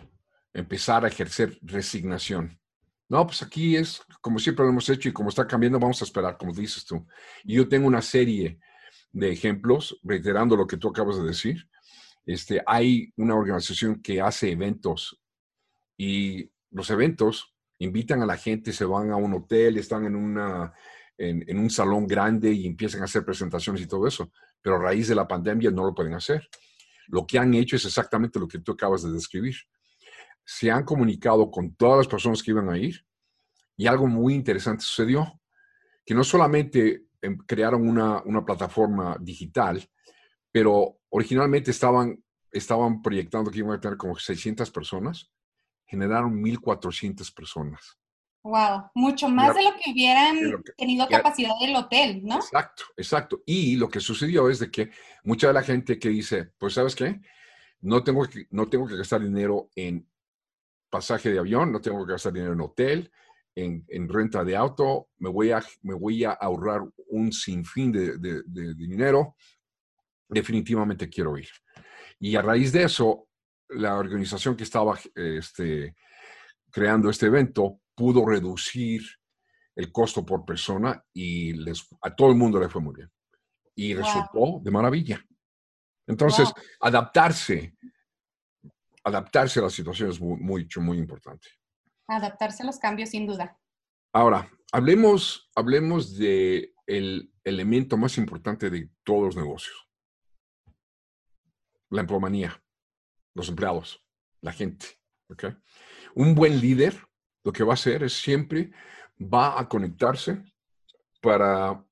empezar 0.54 1.06
a 1.06 1.08
ejercer 1.08 1.58
resignación. 1.62 2.60
No, 3.08 3.26
pues 3.26 3.42
aquí 3.42 3.76
es 3.76 4.02
como 4.22 4.38
siempre 4.38 4.64
lo 4.64 4.72
hemos 4.72 4.88
hecho 4.90 5.10
y 5.10 5.14
como 5.14 5.30
está 5.30 5.48
cambiando, 5.48 5.80
vamos 5.80 6.02
a 6.02 6.06
esperar, 6.06 6.38
como 6.38 6.54
dices 6.54 6.86
tú. 6.86 7.06
Y 7.44 7.56
yo 7.56 7.68
tengo 7.68 7.88
una 7.88 8.02
serie 8.02 8.60
de 9.12 9.32
ejemplos, 9.32 10.00
reiterando 10.04 10.56
lo 10.56 10.68
que 10.68 10.78
tú 10.78 10.90
acabas 10.90 11.18
de 11.18 11.24
decir, 11.24 11.68
este, 12.26 12.62
hay 12.68 13.12
una 13.18 13.36
organización 13.36 14.02
que 14.02 14.22
hace 14.22 14.52
eventos 14.52 15.20
y 15.98 16.52
los 16.72 16.90
eventos 16.92 17.56
invitan 17.80 18.22
a 18.22 18.26
la 18.26 18.38
gente, 18.38 18.72
se 18.72 18.86
van 18.86 19.10
a 19.12 19.16
un 19.16 19.34
hotel, 19.34 19.78
están 19.78 20.06
en, 20.06 20.16
una, 20.16 20.74
en, 21.18 21.58
un 21.58 21.70
salón 21.70 22.06
grande 22.06 22.52
y 22.52 22.68
empiezan 22.68 23.02
a 23.02 23.06
hacer 23.06 23.26
presentaciones 23.26 23.82
y 23.82 23.88
todo 23.88 24.08
eso, 24.08 24.32
pero 24.62 24.76
a 24.76 24.80
raíz 24.80 25.08
de 25.08 25.16
la 25.16 25.28
pandemia 25.28 25.72
no 25.72 25.86
lo 25.86 25.94
pueden 25.94 26.14
hacer. 26.14 26.48
Lo 27.08 27.26
que 27.26 27.40
han 27.40 27.54
hecho 27.54 27.76
es 27.76 27.86
exactamente 27.86 28.40
lo 28.40 28.48
que 28.48 28.60
tú 28.60 28.74
acabas 28.74 29.04
de 29.04 29.12
describir. 29.12 29.56
Se 30.46 30.72
han 30.72 30.84
comunicado 30.84 31.50
con 31.50 31.76
todas 31.76 31.98
las 31.98 32.08
personas 32.08 32.44
que 32.44 32.52
iban 32.52 32.70
a 32.70 32.78
ir 32.78 33.06
y 33.78 33.88
algo 33.88 34.08
muy 34.08 34.34
interesante 34.34 34.84
sucedió, 34.84 35.40
que 36.06 36.14
no 36.14 36.24
solamente 36.24 37.06
em, 37.22 37.38
crearon 37.38 37.88
una, 37.88 38.22
una 38.24 38.44
plataforma 38.44 39.18
digital, 39.20 39.88
pero 40.52 41.00
originalmente 41.10 41.72
estaban, 41.72 42.24
estaban 42.52 43.02
proyectando 43.02 43.52
que 43.52 43.60
iban 43.60 43.78
a 43.78 43.80
tener 43.80 43.98
como 43.98 44.18
600 44.18 44.72
personas, 44.72 45.32
generaron 45.86 46.42
1.400 46.42 47.34
personas. 47.34 47.99
Wow, 48.44 48.90
mucho 48.96 49.28
más 49.28 49.56
de 49.56 49.64
lo 49.64 49.72
que 49.72 49.92
hubieran 49.92 50.38
tenido 50.78 51.08
capacidad 51.08 51.52
del 51.60 51.76
hotel, 51.76 52.22
¿no? 52.24 52.36
Exacto, 52.38 52.84
exacto. 52.96 53.44
Y 53.46 53.76
lo 53.76 53.90
que 53.90 54.00
sucedió 54.00 54.50
es 54.50 54.60
de 54.60 54.72
que 54.72 54.92
mucha 55.24 55.48
de 55.48 55.54
la 55.54 55.64
gente 55.64 56.00
que 56.00 56.10
dice, 56.10 56.52
pues 56.58 56.74
sabes 56.74 56.96
qué, 56.96 57.20
no 57.82 58.04
tengo 58.04 58.26
que, 58.28 58.48
no 58.52 58.68
tengo 58.70 58.88
que 58.88 58.96
gastar 58.96 59.22
dinero 59.22 59.70
en 59.76 60.08
pasaje 60.90 61.32
de 61.32 61.40
avión, 61.40 61.72
no 61.72 61.82
tengo 61.82 62.06
que 62.06 62.14
gastar 62.14 62.34
dinero 62.34 62.54
en 62.54 62.62
hotel, 62.62 63.12
en, 63.56 63.86
en 63.90 64.08
renta 64.08 64.44
de 64.44 64.56
auto, 64.56 65.10
me 65.18 65.30
voy, 65.30 65.52
a, 65.52 65.62
me 65.82 65.94
voy 65.94 66.24
a 66.24 66.32
ahorrar 66.32 66.82
un 67.08 67.34
sinfín 67.34 67.92
de, 67.92 68.18
de, 68.18 68.42
de 68.46 68.74
dinero 68.74 69.36
definitivamente 70.30 71.10
quiero 71.10 71.38
ir. 71.38 71.50
Y 72.20 72.36
a 72.36 72.42
raíz 72.42 72.72
de 72.72 72.84
eso, 72.84 73.28
la 73.70 73.98
organización 73.98 74.56
que 74.56 74.64
estaba 74.64 74.98
este, 75.16 75.96
creando 76.72 77.10
este 77.10 77.26
evento 77.26 77.82
pudo 78.00 78.26
reducir 78.26 79.02
el 79.76 79.92
costo 79.92 80.26
por 80.26 80.46
persona 80.46 81.04
y 81.14 81.52
les, 81.52 81.86
a 82.02 82.16
todo 82.16 82.30
el 82.30 82.38
mundo 82.38 82.58
le 82.58 82.70
fue 82.70 82.82
muy 82.82 82.96
bien. 82.96 83.12
Y 83.76 83.94
resultó 83.94 84.62
de 84.64 84.72
maravilla. 84.72 85.22
Entonces, 86.08 86.50
adaptarse, 86.80 87.76
adaptarse 89.04 89.60
a 89.60 89.64
la 89.64 89.70
situación 89.70 90.12
es 90.12 90.22
muy, 90.22 90.40
muy, 90.40 90.68
muy 90.78 90.98
importante. 90.98 91.50
Adaptarse 92.08 92.64
a 92.64 92.68
los 92.68 92.80
cambios, 92.80 93.10
sin 93.10 93.28
duda. 93.28 93.60
Ahora, 94.14 94.50
hablemos, 94.72 95.50
hablemos 95.54 96.18
de 96.18 96.74
el 96.88 97.34
elemento 97.44 97.98
más 97.98 98.18
importante 98.18 98.70
de 98.70 98.90
todos 99.04 99.24
los 99.26 99.36
negocios, 99.36 99.90
la 101.90 102.00
empleomanía, 102.00 102.64
los 103.36 103.50
empleados, 103.50 104.02
la 104.40 104.54
gente. 104.54 104.88
¿okay? 105.30 105.52
Un 106.16 106.34
buen 106.34 106.62
líder 106.62 107.09
lo 107.44 107.52
que 107.52 107.64
va 107.64 107.74
a 107.74 107.76
hacer 107.76 108.04
es 108.04 108.14
siempre 108.14 108.72
va 109.22 109.60
a 109.60 109.68
conectarse 109.68 110.44
para 111.22 111.84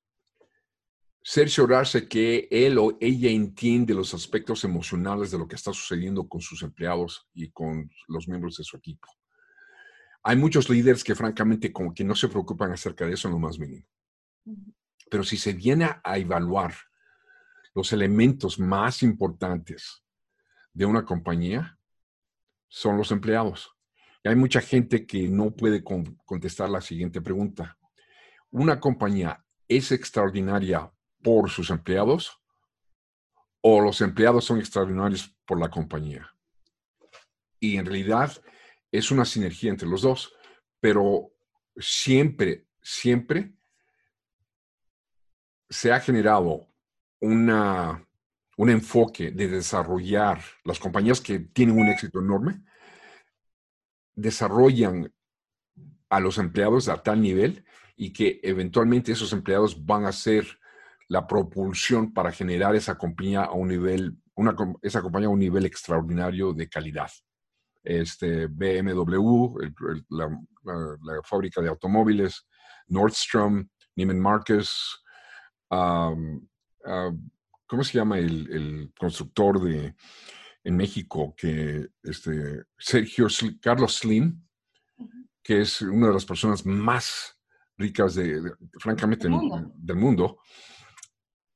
cerciorarse 1.23 2.07
que 2.07 2.47
él 2.49 2.77
o 2.77 2.97
ella 3.01 3.29
entiende 3.29 3.93
los 3.93 4.13
aspectos 4.13 4.63
emocionales 4.63 5.29
de 5.29 5.37
lo 5.37 5.47
que 5.47 5.55
está 5.55 5.73
sucediendo 5.73 6.27
con 6.27 6.39
sus 6.39 6.63
empleados 6.63 7.27
y 7.33 7.51
con 7.51 7.89
los 8.07 8.29
miembros 8.29 8.55
de 8.55 8.63
su 8.63 8.77
equipo. 8.77 9.09
Hay 10.23 10.37
muchos 10.37 10.69
líderes 10.69 11.03
que 11.03 11.15
francamente 11.15 11.71
como 11.73 11.93
que 11.93 12.03
no 12.03 12.15
se 12.15 12.29
preocupan 12.29 12.71
acerca 12.71 13.05
de 13.05 13.13
eso 13.13 13.27
en 13.27 13.33
lo 13.33 13.39
más 13.39 13.59
mínimo. 13.59 13.85
Pero 15.09 15.23
si 15.23 15.37
se 15.37 15.53
viene 15.53 15.89
a 16.01 16.17
evaluar 16.17 16.73
los 17.73 17.91
elementos 17.93 18.57
más 18.57 19.03
importantes 19.03 20.03
de 20.73 20.85
una 20.85 21.03
compañía, 21.03 21.77
son 22.69 22.97
los 22.97 23.11
empleados. 23.11 23.76
Hay 24.23 24.35
mucha 24.35 24.61
gente 24.61 25.05
que 25.05 25.27
no 25.27 25.51
puede 25.51 25.83
contestar 25.83 26.69
la 26.69 26.81
siguiente 26.81 27.21
pregunta. 27.21 27.77
¿Una 28.51 28.79
compañía 28.79 29.43
es 29.67 29.91
extraordinaria 29.91 30.91
por 31.21 31.49
sus 31.49 31.69
empleados 31.69 32.39
o 33.61 33.81
los 33.81 34.01
empleados 34.01 34.45
son 34.45 34.59
extraordinarios 34.59 35.35
por 35.45 35.59
la 35.59 35.69
compañía? 35.69 36.33
Y 37.59 37.77
en 37.77 37.85
realidad 37.85 38.31
es 38.91 39.11
una 39.11 39.25
sinergia 39.25 39.69
entre 39.69 39.87
los 39.87 40.01
dos, 40.01 40.33
pero 40.79 41.31
siempre, 41.77 42.67
siempre 42.81 43.53
se 45.69 45.91
ha 45.91 45.99
generado 45.99 46.67
una, 47.19 48.05
un 48.57 48.69
enfoque 48.69 49.31
de 49.31 49.47
desarrollar 49.47 50.41
las 50.63 50.79
compañías 50.79 51.21
que 51.21 51.39
tienen 51.39 51.77
un 51.77 51.87
éxito 51.87 52.19
enorme, 52.19 52.63
desarrollan 54.17 55.13
a 56.09 56.19
los 56.19 56.37
empleados 56.39 56.89
a 56.89 57.01
tal 57.01 57.21
nivel 57.21 57.63
y 57.95 58.11
que 58.11 58.39
eventualmente 58.43 59.11
esos 59.11 59.31
empleados 59.31 59.85
van 59.85 60.05
a 60.05 60.11
ser 60.11 60.59
la 61.07 61.25
propulsión 61.25 62.13
para 62.13 62.31
generar 62.31 62.75
esa 62.75 62.97
compañía 62.97 63.43
a 63.43 63.53
un 63.53 63.69
nivel, 63.69 64.17
una, 64.35 64.55
esa 64.81 65.01
compañía 65.01 65.27
a 65.27 65.31
un 65.31 65.39
nivel 65.39 65.65
extraordinario 65.65 66.51
de 66.51 66.67
calidad. 66.67 67.09
Este, 67.83 68.47
BMW, 68.47 69.55
la, 70.09 70.29
fábrica 71.23 71.61
de 71.61 71.69
automóviles, 71.69 72.45
Nordstrom, 72.87 73.69
Neiman 73.95 74.19
Marcus, 74.19 75.01
¿cómo 75.69 76.49
se 77.83 77.93
llama 77.93 78.17
el, 78.17 78.91
constructor 78.99 79.61
de 79.61 79.95
en 80.67 80.75
México 80.75 81.33
que 81.33 81.87
este 82.03 82.65
Sergio 82.77 83.27
Carlos 83.61 83.99
Slim, 83.99 84.45
que 85.41 85.61
es 85.61 85.81
una 85.81 86.07
de 86.07 86.13
las 86.13 86.25
personas 86.25 86.65
más 86.65 87.39
ricas 87.77 88.15
de, 88.15 88.51
francamente 88.77 89.29
del 89.29 89.95
mundo. 89.95 90.39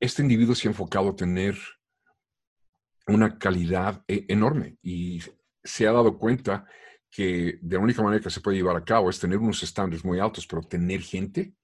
Este 0.00 0.22
individuo 0.22 0.54
se 0.54 0.66
ha 0.66 0.70
enfocado 0.70 1.10
a 1.10 1.16
tener 1.16 1.58
una 3.06 3.36
calidad 3.36 4.02
e, 4.08 4.24
enorme 4.28 4.78
y 4.82 5.20
se 5.62 5.86
ha 5.86 5.92
dado 5.92 6.16
cuenta 6.18 6.64
que 7.10 7.58
de 7.60 7.76
la 7.76 7.82
única 7.82 8.02
manera 8.02 8.22
que 8.22 8.30
se 8.30 8.40
puede 8.40 8.56
llevar 8.56 8.76
a 8.76 8.84
cabo 8.84 9.10
es 9.10 9.20
tener 9.20 9.36
unos 9.36 9.62
estándares 9.62 10.06
muy 10.06 10.20
altos, 10.20 10.46
pero 10.46 10.62
tener 10.62 11.02
gente 11.02 11.54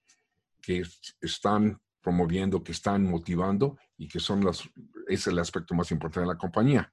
que 0.60 0.82
están 1.22 1.80
promoviendo, 2.02 2.62
que 2.62 2.72
están 2.72 3.04
motivando 3.04 3.78
y 3.96 4.06
que 4.06 4.20
son 4.20 4.44
las, 4.44 4.68
es 5.06 5.26
el 5.26 5.38
aspecto 5.38 5.74
más 5.74 5.90
importante 5.92 6.28
de 6.28 6.34
la 6.34 6.38
compañía. 6.38 6.92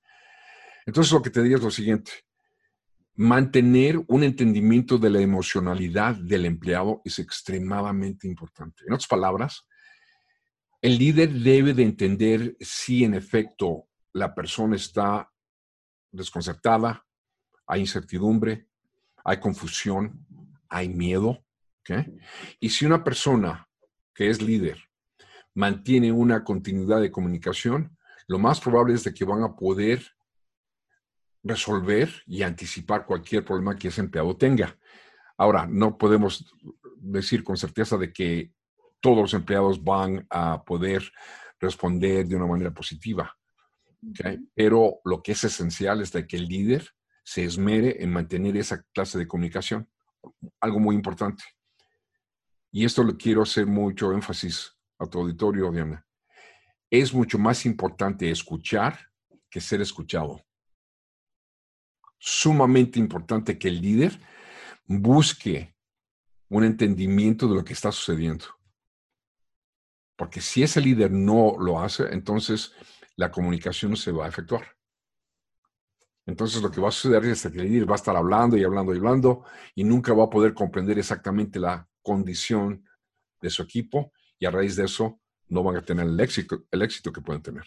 Entonces 0.85 1.11
lo 1.11 1.21
que 1.21 1.29
te 1.29 1.41
diría 1.41 1.57
es 1.57 1.63
lo 1.63 1.71
siguiente, 1.71 2.11
mantener 3.15 4.03
un 4.07 4.23
entendimiento 4.23 4.97
de 4.97 5.09
la 5.09 5.21
emocionalidad 5.21 6.15
del 6.15 6.45
empleado 6.45 7.01
es 7.05 7.19
extremadamente 7.19 8.27
importante. 8.27 8.83
En 8.85 8.93
otras 8.93 9.07
palabras, 9.07 9.67
el 10.81 10.97
líder 10.97 11.31
debe 11.31 11.73
de 11.73 11.83
entender 11.83 12.57
si 12.59 13.03
en 13.03 13.13
efecto 13.13 13.87
la 14.13 14.35
persona 14.35 14.75
está 14.75 15.31
desconcertada, 16.11 17.05
hay 17.65 17.81
incertidumbre, 17.81 18.67
hay 19.23 19.39
confusión, 19.39 20.25
hay 20.69 20.89
miedo. 20.89 21.43
Y 22.59 22.69
si 22.69 22.85
una 22.85 23.03
persona 23.03 23.67
que 24.13 24.29
es 24.29 24.41
líder 24.41 24.79
mantiene 25.53 26.11
una 26.11 26.43
continuidad 26.43 27.01
de 27.01 27.11
comunicación, 27.11 27.97
lo 28.27 28.39
más 28.39 28.59
probable 28.59 28.95
es 28.95 29.03
de 29.03 29.13
que 29.13 29.25
van 29.25 29.43
a 29.43 29.55
poder 29.55 30.14
resolver 31.45 32.11
y 32.25 32.41
anticipar 32.41 33.05
cualquier 33.05 33.45
problema 33.45 33.77
que 33.77 33.89
ese 33.89 34.01
empleado 34.01 34.35
tenga. 34.35 34.77
Ahora, 35.37 35.67
no 35.67 35.97
podemos 35.97 36.53
decir 36.97 37.43
con 37.43 37.55
certeza 37.55 37.97
de 37.97 38.11
que 38.11 38.51
todos 38.99 39.19
los 39.19 39.33
empleados 39.35 39.81
van 39.83 40.25
a 40.29 40.63
poder 40.63 41.11
responder 41.59 42.27
de 42.27 42.35
una 42.35 42.47
manera 42.47 42.73
positiva. 42.73 43.37
Pero 44.55 44.99
lo 45.03 45.21
que 45.21 45.33
es 45.33 45.43
esencial 45.43 46.01
es 46.01 46.11
de 46.11 46.25
que 46.27 46.37
el 46.37 46.47
líder 46.47 46.89
se 47.23 47.43
esmere 47.43 48.03
en 48.03 48.11
mantener 48.11 48.57
esa 48.57 48.83
clase 48.93 49.17
de 49.17 49.27
comunicación. 49.27 49.87
Algo 50.59 50.79
muy 50.79 50.95
importante. 50.95 51.43
Y 52.71 52.85
esto 52.85 53.03
le 53.03 53.15
quiero 53.15 53.43
hacer 53.43 53.67
mucho 53.67 54.11
énfasis 54.11 54.75
a 54.99 55.05
tu 55.05 55.19
auditorio, 55.19 55.71
Diana. 55.71 56.05
Es 56.89 57.13
mucho 57.13 57.37
más 57.37 57.65
importante 57.65 58.29
escuchar 58.29 58.97
que 59.49 59.61
ser 59.61 59.81
escuchado. 59.81 60.44
Sumamente 62.17 62.99
importante 62.99 63.57
que 63.57 63.67
el 63.67 63.81
líder 63.81 64.19
busque 64.85 65.75
un 66.49 66.63
entendimiento 66.63 67.47
de 67.47 67.55
lo 67.55 67.63
que 67.63 67.73
está 67.73 67.91
sucediendo. 67.91 68.45
Porque 70.15 70.41
si 70.41 70.63
ese 70.63 70.79
líder 70.79 71.11
no 71.11 71.55
lo 71.59 71.79
hace, 71.79 72.03
entonces 72.13 72.73
la 73.15 73.31
comunicación 73.31 73.91
no 73.91 73.97
se 73.97 74.11
va 74.11 74.25
a 74.25 74.29
efectuar. 74.29 74.75
Entonces 76.25 76.61
lo 76.61 76.71
que 76.71 76.81
va 76.81 76.89
a 76.89 76.91
suceder 76.91 77.25
es 77.25 77.43
que 77.43 77.59
el 77.59 77.69
líder 77.69 77.89
va 77.89 77.95
a 77.95 77.97
estar 77.97 78.15
hablando 78.15 78.57
y 78.57 78.63
hablando 78.63 78.93
y 78.93 78.97
hablando 78.97 79.43
y 79.75 79.83
nunca 79.83 80.13
va 80.13 80.25
a 80.25 80.29
poder 80.29 80.53
comprender 80.53 80.97
exactamente 80.97 81.59
la 81.59 81.87
condición 82.01 82.83
de 83.41 83.49
su 83.49 83.61
equipo 83.61 84.11
y 84.39 84.45
a 84.45 84.51
raíz 84.51 84.75
de 84.75 84.85
eso 84.85 85.19
no 85.47 85.63
van 85.63 85.77
a 85.77 85.85
tener 85.85 86.07
el 86.07 86.19
éxito, 86.19 86.65
el 86.71 86.81
éxito 86.81 87.11
que 87.11 87.21
pueden 87.21 87.43
tener. 87.43 87.65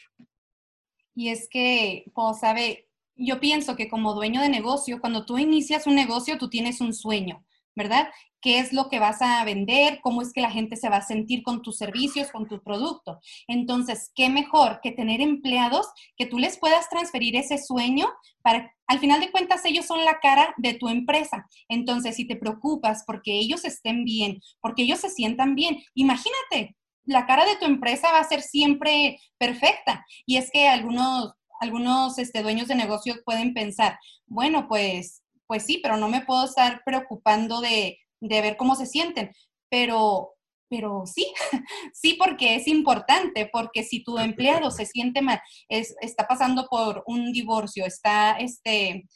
Y 1.15 1.29
es 1.29 1.49
que, 1.49 2.05
pues, 2.15 2.41
sabe, 2.41 2.88
yo 3.19 3.41
pienso 3.41 3.77
que 3.77 3.89
como 3.89 4.15
dueño 4.15 4.41
de 4.41 4.49
negocio, 4.49 5.01
cuando 5.01 5.27
tú 5.27 5.39
inicias 5.39 5.87
un 5.87 5.95
negocio, 5.95 6.39
tú 6.39 6.49
tienes 6.49 6.81
un 6.81 6.95
sueño, 6.95 7.45
¿verdad? 7.75 8.09
¿Qué 8.41 8.61
es 8.61 8.73
lo 8.73 8.89
que 8.89 9.01
vas 9.01 9.21
a 9.21 9.45
vender? 9.45 10.01
¿Cómo 10.01 10.23
es 10.23 10.33
que 10.33 10.41
la 10.41 10.51
gente 10.51 10.77
se 10.77 10.89
va 10.89 10.99
a 10.99 11.07
sentir 11.07 11.43
con 11.43 11.61
tus 11.61 11.77
servicios, 11.77 12.31
con 12.31 12.47
tu 12.47 12.63
producto? 12.63 13.19
Entonces, 13.49 14.13
¿qué 14.15 14.29
mejor 14.29 14.79
que 14.81 14.93
tener 14.93 15.21
empleados 15.21 15.87
que 16.17 16.27
tú 16.27 16.39
les 16.39 16.57
puedas 16.59 16.89
transferir 16.89 17.35
ese 17.35 17.59
sueño 17.59 18.07
para, 18.43 18.73
al 18.87 19.01
final 19.01 19.21
de 19.21 19.33
cuentas, 19.33 19.65
ellos 19.65 19.87
son 19.87 20.05
la 20.05 20.21
cara 20.21 20.55
de 20.57 20.75
tu 20.75 20.89
empresa. 20.89 21.47
Entonces, 21.69 22.15
si 22.17 22.27
te 22.27 22.37
preocupas 22.37 23.03
porque 23.07 23.33
ellos 23.33 23.65
estén 23.65 24.05
bien, 24.05 24.41
porque 24.61 24.83
ellos 24.83 25.01
se 25.01 25.11
sientan 25.11 25.57
bien, 25.57 25.83
imagínate, 25.95 26.77
la 27.09 27.27
cara 27.27 27.45
de 27.45 27.57
tu 27.57 27.65
empresa 27.65 28.13
va 28.13 28.21
a 28.21 28.25
ser 28.25 28.43
siempre 28.43 29.19
perfecta. 29.39 30.05
Y 30.27 30.37
es 30.37 30.51
que 30.51 30.69
algunos, 30.69 31.33
algunos 31.61 32.19
este, 32.19 32.43
dueños 32.43 32.69
de 32.69 32.75
negocio 32.75 33.17
pueden 33.25 33.55
pensar, 33.55 33.99
bueno, 34.27 34.69
pues, 34.69 35.23
pues 35.47 35.65
sí, 35.65 35.81
pero 35.83 35.97
no 35.97 36.09
me 36.09 36.23
puedo 36.23 36.45
estar 36.45 36.83
preocupando 36.85 37.61
de, 37.61 37.99
de 38.21 38.41
ver 38.41 38.57
cómo 38.57 38.75
se 38.75 38.87
sienten. 38.87 39.33
Pero, 39.71 40.35
pero 40.69 41.05
sí, 41.07 41.33
sí 41.93 42.15
porque 42.19 42.57
es 42.57 42.69
importante, 42.69 43.49
porque 43.53 43.83
si 43.83 44.03
tu 44.03 44.19
empleado 44.19 44.71
se 44.71 44.87
siente 44.87 45.23
mal, 45.23 45.41
es, 45.69 45.95
está 46.01 46.27
pasando 46.27 46.67
por 46.69 47.03
un 47.07 47.33
divorcio, 47.33 47.87
está, 47.87 48.33
este, 48.33 49.07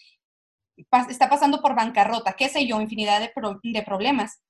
está 1.08 1.28
pasando 1.28 1.60
por 1.60 1.74
bancarrota, 1.74 2.34
qué 2.34 2.48
sé 2.48 2.66
yo, 2.66 2.80
infinidad 2.80 3.20
de, 3.20 3.32
de 3.62 3.82
problemas. 3.82 4.42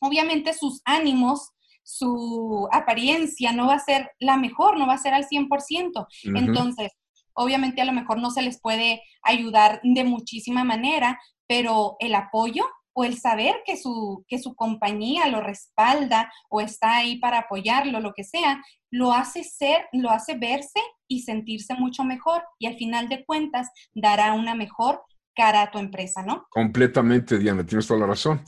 Obviamente 0.00 0.52
sus 0.54 0.80
ánimos 0.84 1.52
su 1.84 2.68
apariencia 2.70 3.52
no 3.52 3.66
va 3.66 3.74
a 3.74 3.78
ser 3.78 4.12
la 4.20 4.36
mejor, 4.36 4.78
no 4.78 4.86
va 4.86 4.94
a 4.94 4.98
ser 4.98 5.14
al 5.14 5.26
100%. 5.26 6.06
Entonces, 6.36 6.92
obviamente 7.34 7.80
a 7.80 7.84
lo 7.84 7.92
mejor 7.92 8.18
no 8.20 8.30
se 8.30 8.42
les 8.42 8.60
puede 8.60 9.02
ayudar 9.22 9.80
de 9.82 10.04
muchísima 10.04 10.64
manera, 10.64 11.20
pero 11.46 11.96
el 12.00 12.14
apoyo 12.14 12.64
o 12.94 13.04
el 13.04 13.18
saber 13.18 13.56
que 13.64 13.76
su, 13.76 14.24
que 14.28 14.38
su 14.38 14.54
compañía 14.54 15.28
lo 15.28 15.40
respalda 15.40 16.30
o 16.48 16.60
está 16.60 16.96
ahí 16.96 17.18
para 17.18 17.40
apoyarlo, 17.40 18.00
lo 18.00 18.12
que 18.12 18.24
sea, 18.24 18.62
lo 18.90 19.12
hace 19.12 19.44
ser, 19.44 19.86
lo 19.92 20.10
hace 20.10 20.36
verse 20.36 20.80
y 21.08 21.20
sentirse 21.20 21.74
mucho 21.74 22.04
mejor 22.04 22.42
y 22.58 22.66
al 22.66 22.76
final 22.76 23.08
de 23.08 23.24
cuentas 23.24 23.70
dará 23.94 24.34
una 24.34 24.54
mejor 24.54 25.02
cara 25.34 25.62
a 25.62 25.70
tu 25.70 25.78
empresa, 25.78 26.22
¿no? 26.22 26.46
Completamente, 26.50 27.38
Diana, 27.38 27.64
tienes 27.64 27.86
toda 27.86 28.00
la 28.00 28.06
razón. 28.06 28.44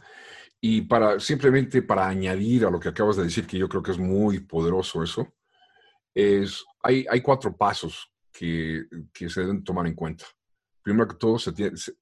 Y 0.60 0.82
para 0.82 1.20
simplemente 1.20 1.82
para 1.82 2.06
añadir 2.06 2.64
a 2.64 2.70
lo 2.70 2.80
que 2.80 2.88
acabas 2.88 3.16
de 3.16 3.24
decir, 3.24 3.46
que 3.46 3.58
yo 3.58 3.68
creo 3.68 3.82
que 3.82 3.92
es 3.92 3.98
muy 3.98 4.40
poderoso 4.40 5.02
eso, 5.02 5.34
es, 6.14 6.64
hay, 6.82 7.06
hay 7.10 7.20
cuatro 7.22 7.56
pasos 7.56 8.13
que, 8.34 8.86
se 9.28 9.40
deben 9.40 9.62
tomar 9.62 9.86
en 9.86 9.94
cuenta. 9.94 10.26
primero 10.82 11.08
que 11.08 11.14
todo, 11.14 11.38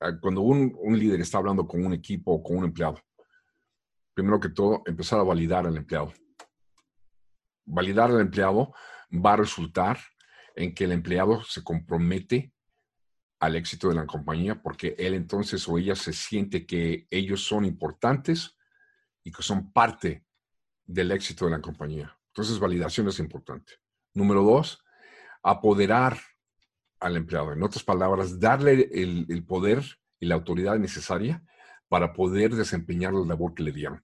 ah, 0.00 0.12
cuando 0.20 0.40
un, 0.40 0.98
líder 0.98 1.20
está 1.20 1.38
hablando 1.38 1.66
con 1.66 1.84
un 1.84 1.92
equipo 1.92 2.32
o 2.32 2.42
con 2.42 2.56
un 2.56 2.64
empleado, 2.64 2.98
primero 4.14 4.40
que 4.40 4.48
todo, 4.48 4.82
empezar 4.86 5.20
a 5.20 5.24
validar 5.24 5.66
al 5.66 5.76
empleado. 5.76 6.12
Validar 7.64 8.10
al 8.10 8.20
empleado 8.20 8.74
va 9.12 9.34
a 9.34 9.36
resultar 9.36 9.98
en 10.56 10.74
que 10.74 10.84
el 10.84 10.92
empleado 10.92 11.44
se 11.44 11.62
compromete 11.62 12.52
al 13.38 13.56
éxito 13.56 13.88
de 13.88 13.94
la 13.94 14.06
compañía 14.06 14.62
porque 14.62 14.94
él 14.98 15.14
entonces 15.14 15.68
o 15.68 15.78
ella 15.78 15.94
se 15.94 16.12
siente 16.12 16.66
que 16.66 17.06
ellos 17.10 17.44
son 17.44 17.64
importantes 17.64 18.56
y 19.24 19.30
que 19.30 19.42
son 19.42 19.72
parte 19.72 20.24
del 20.84 21.12
éxito 21.12 21.44
de 21.44 21.52
la 21.52 21.60
compañía. 21.60 22.18
Entonces, 22.28 22.58
validación 22.58 23.08
es 23.08 23.18
importante. 23.18 23.74
Número 24.14 24.42
dos, 24.42 24.82
apoderar 25.42 26.18
al 27.00 27.16
empleado. 27.16 27.52
En 27.52 27.62
otras 27.62 27.82
palabras, 27.82 28.38
darle 28.38 28.88
el, 28.92 29.44
poder 29.44 29.82
y 30.20 30.26
la 30.26 30.36
autoridad 30.36 30.78
necesaria 30.78 31.42
para 31.88 32.12
poder 32.12 32.54
desempeñar 32.54 33.12
la 33.12 33.26
labor 33.26 33.54
que 33.54 33.64
le 33.64 33.72
dieron. 33.72 34.02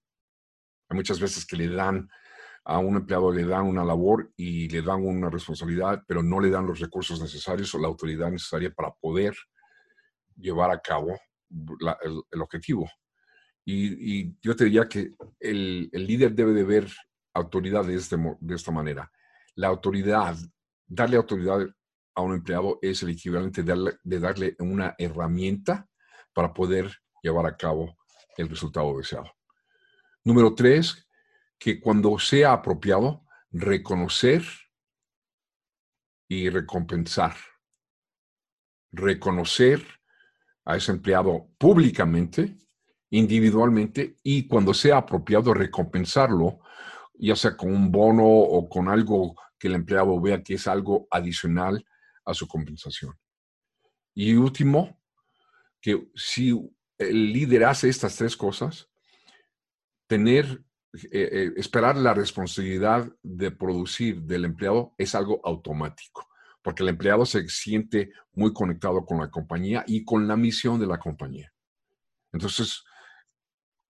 Hay 0.89 0.97
muchas 0.97 1.19
veces 1.19 1.45
que 1.45 1.55
le 1.55 1.69
dan 1.69 2.09
a 2.65 2.77
un 2.77 2.97
empleado, 2.97 3.31
le 3.31 3.45
dan 3.45 3.65
una 3.65 3.85
labor 3.85 4.31
y 4.35 4.67
le 4.69 4.81
dan 4.81 5.03
una 5.05 5.29
responsabilidad, 5.29 6.03
pero 6.05 6.21
no 6.21 6.39
le 6.39 6.49
dan 6.49 6.67
los 6.67 6.79
recursos 6.79 7.21
necesarios 7.21 7.73
o 7.73 7.79
la 7.79 7.87
autoridad 7.87 8.29
necesaria 8.29 8.71
para 8.71 8.91
poder 8.91 9.35
llevar 10.35 10.71
a 10.71 10.79
cabo 10.79 11.17
el, 11.49 12.41
objetivo. 12.41 12.89
Y, 13.65 14.35
yo 14.41 14.55
te 14.55 14.65
diría 14.65 14.87
que 14.87 15.13
el, 15.39 15.89
líder 15.93 16.33
debe 16.33 16.53
de 16.53 16.63
ver 16.63 16.91
autoridad 17.33 17.85
de, 17.85 17.95
este, 17.95 18.17
de 18.39 18.55
esta 18.55 18.71
manera. 18.71 19.11
La 19.55 19.67
autoridad, 19.67 20.35
darle 20.89 21.17
autoridad 21.17 21.65
a 22.15 22.21
un 22.21 22.33
empleado 22.33 22.79
es 22.81 23.01
el 23.03 23.11
equivalente 23.11 23.63
de 23.63 24.19
darle, 24.19 24.55
una 24.59 24.95
herramienta 24.97 25.87
para 26.33 26.53
poder 26.53 26.91
llevar 27.21 27.45
a 27.45 27.55
cabo 27.55 27.95
el 28.35 28.49
resultado 28.49 28.97
deseado. 28.97 29.31
Número 30.23 30.53
tres, 30.53 31.07
que 31.57 31.79
cuando 31.79 32.17
sea 32.19 32.53
apropiado, 32.53 33.25
reconocer 33.51 34.43
y 36.27 36.49
recompensar. 36.49 37.35
Reconocer 38.91 39.85
a 40.65 40.75
ese 40.75 40.91
empleado 40.91 41.47
públicamente, 41.57 42.57
individualmente, 43.11 44.19
y 44.23 44.47
cuando 44.47 44.73
sea 44.73 44.97
apropiado, 44.97 45.53
recompensarlo, 45.53 46.59
ya 47.15 47.35
sea 47.35 47.55
con 47.55 47.73
un 47.73 47.91
bono 47.91 48.25
o 48.25 48.69
con 48.69 48.87
algo 48.87 49.35
que 49.59 49.67
el 49.67 49.75
empleado 49.75 50.19
vea 50.19 50.41
que 50.41 50.55
es 50.55 50.67
algo 50.67 51.07
adicional 51.11 51.85
a 52.25 52.33
su 52.33 52.47
compensación. 52.47 53.13
Y 54.15 54.33
último, 54.33 54.99
que 55.81 56.09
si 56.15 56.57
el 56.97 57.33
líder 57.33 57.65
hace 57.65 57.89
estas 57.89 58.15
tres 58.15 58.35
cosas, 58.35 58.89
tener, 60.07 60.63
eh, 60.93 61.29
eh, 61.31 61.51
esperar 61.57 61.95
la 61.95 62.13
responsabilidad 62.13 63.11
de 63.21 63.51
producir 63.51 64.21
del 64.23 64.45
empleado 64.45 64.93
es 64.97 65.13
algo 65.15 65.39
automático, 65.43 66.27
porque 66.61 66.83
el 66.83 66.89
empleado 66.89 67.25
se 67.25 67.47
siente 67.47 68.11
muy 68.33 68.53
conectado 68.53 69.05
con 69.05 69.19
la 69.19 69.29
compañía 69.29 69.83
y 69.87 70.03
con 70.03 70.27
la 70.27 70.35
misión 70.35 70.79
de 70.79 70.87
la 70.87 70.97
compañía. 70.97 71.53
Entonces, 72.31 72.83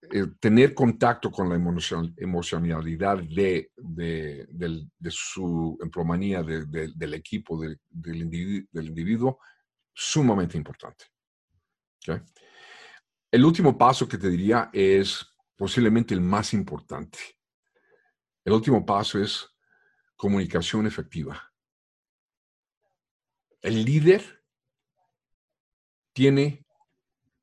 eh, 0.02 0.26
tener 0.40 0.72
contacto 0.72 1.30
con 1.30 1.48
la 1.50 1.56
emocionalidad 2.16 3.18
de, 3.22 3.70
su 5.10 5.78
emplomanía, 5.82 6.42
del 6.42 7.14
equipo, 7.14 7.60
del, 7.60 7.78
individuo, 8.16 9.38
sumamente 9.92 10.56
importante. 10.56 11.04
El 13.30 13.44
último 13.44 13.76
paso 13.76 14.08
que 14.08 14.16
te 14.16 14.30
diría 14.30 14.70
es 14.72 15.24
posiblemente 15.54 16.14
el 16.14 16.22
más 16.22 16.54
importante. 16.54 17.18
El 18.42 18.54
último 18.54 18.84
paso 18.86 19.22
es 19.22 19.46
comunicación 20.16 20.86
efectiva. 20.86 21.52
El 23.60 23.84
líder 23.84 24.42
tiene 26.14 26.64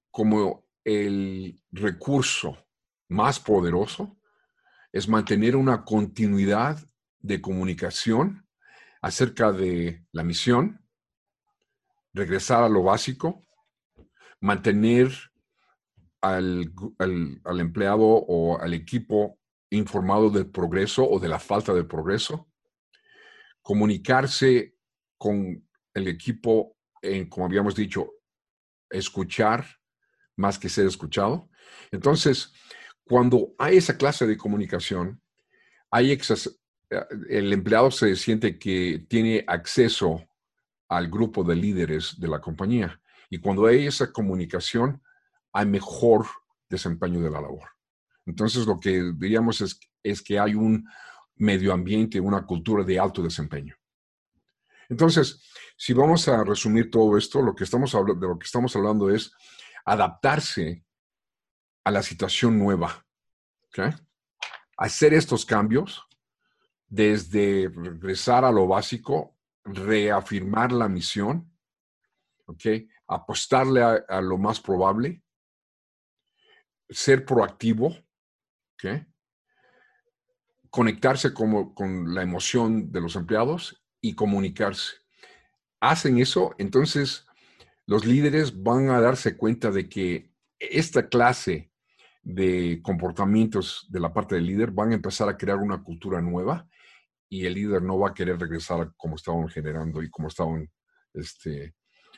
como 0.09 0.66
el 0.87 1.61
recurso 1.69 2.57
más 3.09 3.41
poderoso 3.41 4.17
es 4.93 5.09
mantener 5.09 5.57
una 5.57 5.83
continuidad 5.83 6.79
de 7.19 7.41
comunicación 7.41 8.47
acerca 9.01 9.51
de 9.51 10.05
la 10.13 10.23
misión, 10.23 10.81
regresar 12.13 12.63
a 12.63 12.69
lo 12.69 12.83
básico, 12.83 13.45
mantener 14.39 15.11
al, 16.21 16.71
empleado 17.59 18.05
o 18.05 18.57
al 18.57 18.73
equipo 18.73 19.39
informado 19.69 20.29
del 20.29 20.49
progreso 20.49 21.05
o 21.05 21.19
de 21.19 21.27
la 21.27 21.39
falta 21.39 21.73
de 21.73 21.83
progreso, 21.83 22.47
comunicarse 23.61 24.73
con 25.17 25.67
el 25.93 26.07
equipo, 26.07 26.77
en, 27.01 27.27
como 27.27 27.45
habíamos 27.45 27.75
dicho, 27.75 28.09
escuchar, 28.89 29.65
más 30.37 30.57
que 30.57 30.69
ser 30.69 30.85
escuchado. 30.85 31.49
Entonces, 31.91 32.53
cuando 33.03 33.53
hay 33.57 33.77
esa 33.77 33.97
clase 33.97 34.25
de 34.25 34.37
comunicación, 34.37 35.21
hay 35.91 36.11
eh, 36.11 36.19
el 37.29 37.51
empleado 37.51 37.91
se 37.91 38.15
siente 38.15 38.57
que 38.57 39.05
tiene 39.09 39.43
acceso 39.47 40.23
al 40.87 41.09
grupo 41.09 41.43
de 41.43 41.55
líderes 41.55 42.17
de 42.19 42.27
la 42.29 42.39
compañía. 42.39 43.01
Y 43.29 43.39
cuando 43.39 43.65
hay 43.65 43.87
esa 43.87 44.13
comunicación, 44.13 45.03
hay 45.51 45.65
mejor 45.65 46.25
desempeño 46.69 47.21
de 47.21 47.29
la 47.29 47.41
labor. 47.41 47.69
Entonces, 48.25 48.65
lo 48.65 48.79
que 48.79 49.11
diríamos 49.15 49.59
es, 49.61 49.79
es 50.03 50.21
que 50.21 50.39
hay 50.39 50.53
un 50.53 50.87
medio 51.35 51.73
ambiente, 51.73 52.19
una 52.19 52.45
cultura 52.45 52.83
de 52.83 52.99
alto 52.99 53.21
desempeño. 53.21 53.75
Entonces, 54.89 55.43
si 55.77 55.93
vamos 55.93 56.27
a 56.27 56.43
resumir 56.43 56.89
todo 56.89 57.17
esto, 57.17 57.41
lo 57.41 57.53
que 57.53 57.63
estamos 57.63 57.91
de 57.91 58.27
lo 58.27 58.39
que 58.39 58.45
estamos 58.45 58.75
hablando 58.75 59.09
es 59.09 59.31
adaptarse 59.87 60.83
a 61.85 61.91
la 61.91 62.03
situación 62.03 62.59
nueva. 62.59 63.05
Hacer 64.77 65.13
estos 65.13 65.45
cambios 65.45 66.05
desde 66.87 67.69
regresar 67.73 68.43
a 68.43 68.51
lo 68.51 68.67
básico, 68.67 69.37
reafirmar 69.63 70.73
la 70.73 70.89
misión, 70.89 71.51
apostarle 73.07 73.81
a, 73.81 74.21
lo 74.21 74.37
más 74.37 74.59
probable, 74.59 75.23
ser 76.89 77.25
proactivo, 77.25 77.95
conectarse 80.69 81.33
con 81.33 82.13
la 82.13 82.23
emoción 82.23 82.91
de 82.91 83.01
los 83.01 83.15
empleados 83.15 83.81
y 84.01 84.15
comunicarse. 84.15 84.95
Hacen 85.79 86.17
eso, 86.17 86.55
entonces 86.57 87.26
los 87.87 88.05
líderes 88.05 88.61
van 88.61 88.89
a 88.89 88.99
darse 88.99 89.37
cuenta 89.37 89.71
de 89.71 89.87
que 89.89 90.29
esta 90.59 91.07
clase 91.07 91.71
de 92.21 92.81
comportamientos 92.83 93.87
de 93.89 94.01
la 94.01 94.13
parte 94.13 94.35
del 94.35 94.45
líder 94.45 94.71
van 94.71 94.91
a 94.91 94.95
empezar 94.95 95.29
a 95.29 95.37
crear 95.37 95.57
una 95.57 95.81
cultura 95.81 96.21
nueva 96.21 96.67
y 97.29 97.45
el 97.45 97.53
líder 97.53 97.81
no 97.81 97.97
va 97.97 98.09
a 98.09 98.13
querer 98.13 98.37
regresar 98.37 98.91
como 98.97 99.15
estaban 99.15 99.47
generando 99.47 100.03
y 100.03 100.09
como 100.09 100.27
estaban 100.27 100.69
este, 101.13 101.75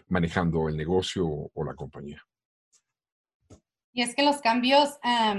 manejando 0.08 0.68
el 0.70 0.76
negocio 0.76 1.28
o, 1.28 1.64
la 1.64 1.76
compañía. 1.76 2.22
Y 3.94 4.02
es 4.02 4.16
que 4.16 4.24
los 4.24 4.42
cambios 4.42 4.98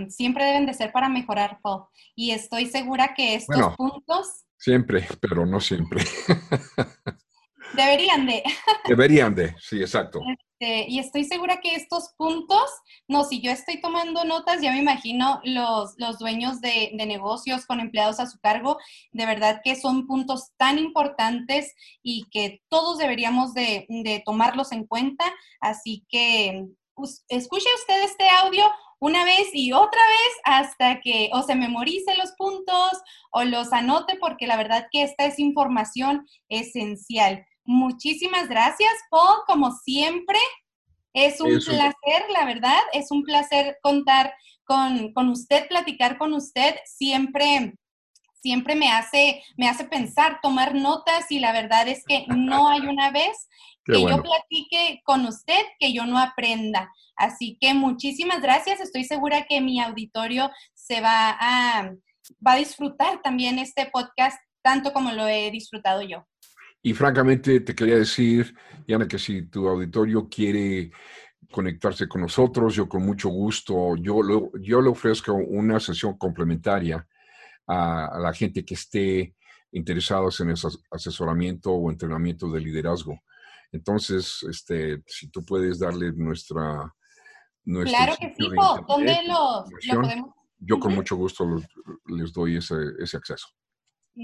siempre 0.09 0.45
deben 0.45 0.67
de 0.67 0.75
ser 0.75 0.93
para 0.93 1.09
mejorar, 1.09 1.59
Paul. 1.63 1.85
Y 2.15 2.33
estoy 2.33 2.67
segura 2.67 3.15
que 3.15 3.35
estos 3.35 3.77
puntos... 3.77 4.45
Siempre, 4.57 5.09
pero 5.21 5.47
no 5.47 5.61
siempre. 5.61 6.05
Deberían 7.75 8.27
de. 8.27 8.43
Deberían 8.89 9.35
de, 9.35 9.55
sí, 9.59 9.81
exacto. 9.81 10.21
Este, 10.61 10.91
y 10.91 10.99
estoy 10.99 11.25
segura 11.25 11.61
que 11.61 11.75
estos 11.75 12.11
puntos, 12.19 12.71
no, 13.09 13.25
si 13.25 13.41
yo 13.41 13.51
estoy 13.51 13.81
tomando 13.81 14.25
notas, 14.25 14.61
ya 14.61 14.73
me 14.73 14.79
imagino 14.79 15.41
los, 15.45 15.95
los 15.97 16.19
dueños 16.19 16.61
de, 16.61 16.91
negocios 16.95 17.65
con 17.65 17.81
empleados 17.81 18.21
a 18.21 18.27
su 18.27 18.39
cargo, 18.41 18.77
de 19.13 19.25
verdad 19.25 19.63
que 19.65 19.75
son 19.75 20.07
puntos 20.07 20.51
tan 20.59 20.79
importantes 20.79 21.75
y 22.03 22.27
que 22.31 22.61
todos 22.69 22.99
deberíamos 22.99 23.55
de, 23.55 23.87
de 23.89 24.23
tomarlos 24.25 24.73
en 24.73 24.87
cuenta. 24.87 25.25
Así 25.61 26.05
que 26.11 26.67
pues, 26.95 27.25
escuche 27.29 27.69
usted 27.79 28.05
este 28.05 28.29
audio 28.29 28.65
una 28.99 29.25
vez 29.25 29.49
y 29.55 29.73
otra 29.73 30.03
vez 30.03 30.33
hasta 30.45 31.01
que 31.01 31.31
o 31.33 31.43
se 31.43 31.55
memorice 31.55 32.15
los 32.17 32.33
puntos 32.33 32.93
o 33.33 33.45
los 33.45 33.73
anote 33.73 34.19
porque 34.21 34.47
la 34.47 34.59
verdad 34.59 34.89
que 34.93 35.03
esta 35.03 35.25
es 35.25 35.39
información 35.39 36.27
esencial. 36.51 37.47
Muchísimas 37.65 38.49
gracias, 38.49 38.93
Paul, 39.11 39.41
como 39.47 39.73
siempre. 39.73 40.39
Es 41.13 41.41
un 41.41 41.59
placer, 41.59 42.31
la 42.33 42.45
verdad, 42.45 42.81
es 42.93 43.11
un 43.11 43.23
placer 43.23 43.79
contar 43.83 44.33
con, 44.65 45.29
usted, 45.29 45.67
platicar 45.69 46.19
con 46.19 46.33
usted. 46.33 46.77
Siempre, 46.85 47.75
siempre 48.41 48.77
me 48.77 48.91
hace, 48.91 49.43
me 49.57 49.69
hace 49.69 49.85
pensar, 49.85 50.39
tomar 50.41 50.75
notas 50.75 51.31
y 51.31 51.41
la 51.41 51.53
verdad 51.53 51.89
es 51.89 52.05
que 52.05 52.27
no 52.29 52.69
hay 52.69 52.81
una 52.83 53.11
vez 53.11 53.49
que 53.85 54.01
yo 54.01 54.23
platique 54.23 55.01
con 55.05 55.27
usted 55.27 55.61
que 55.79 55.93
yo 55.93 56.07
no 56.07 56.19
aprenda. 56.19 56.93
Así 57.17 57.59
que 57.61 57.75
muchísimas 57.75 58.41
gracias. 58.41 58.81
Estoy 58.81 59.05
segura 59.05 59.47
que 59.49 59.61
mi 59.61 59.81
auditorio 59.81 60.51
se 60.75 61.01
va 61.01 61.37
a, 61.41 61.93
va 62.47 62.53
a 62.53 62.57
disfrutar 62.57 63.21
también 63.23 63.59
este 63.59 63.87
podcast 63.87 64.39
tanto 64.63 64.93
como 64.93 65.11
lo 65.13 65.27
he 65.27 65.51
disfrutado 65.51 66.03
yo. 66.03 66.27
Y 66.83 66.95
francamente 66.95 67.61
te 67.61 67.75
quería 67.75 67.97
decir, 67.97 68.55
Yana, 68.87 69.07
que 69.07 69.19
si 69.19 69.43
tu 69.43 69.69
auditorio 69.69 70.29
quiere 70.29 70.91
conectarse 71.51 72.09
con 72.09 72.23
nosotros, 72.23 72.75
yo 72.75 72.89
con 72.89 73.05
mucho 73.05 73.29
gusto, 73.29 73.97
yo, 73.97 74.51
yo 74.61 74.81
le 74.81 74.89
ofrezco 74.89 75.35
una 75.35 75.79
sesión 75.79 76.17
complementaria 76.17 77.07
a, 77.67 78.19
la 78.19 78.33
gente 78.33 78.65
que 78.65 78.75
esté 78.75 79.35
interesados 79.73 80.41
en 80.41 80.51
ese 80.51 80.69
asesoramiento 80.91 81.71
o 81.71 81.91
entrenamiento 81.91 82.51
de 82.51 82.61
liderazgo. 82.61 83.21
Entonces, 83.73 84.45
este, 84.49 85.03
si 85.07 85.29
tú 85.29 85.45
puedes 85.45 85.79
darle 85.79 86.13
nuestra... 86.13 86.93
claro 87.65 88.15
que 88.19 88.35
sí, 88.35 88.49
¿dónde 88.89 89.19
lo, 89.29 89.65
podemos? 89.93 90.31
Yo 90.59 90.79
con 90.79 90.95
mucho 90.95 91.17
gusto 91.17 91.47
les 92.07 92.33
doy 92.33 92.57
ese, 92.57 92.77
ese 92.99 93.17
acceso 93.17 93.49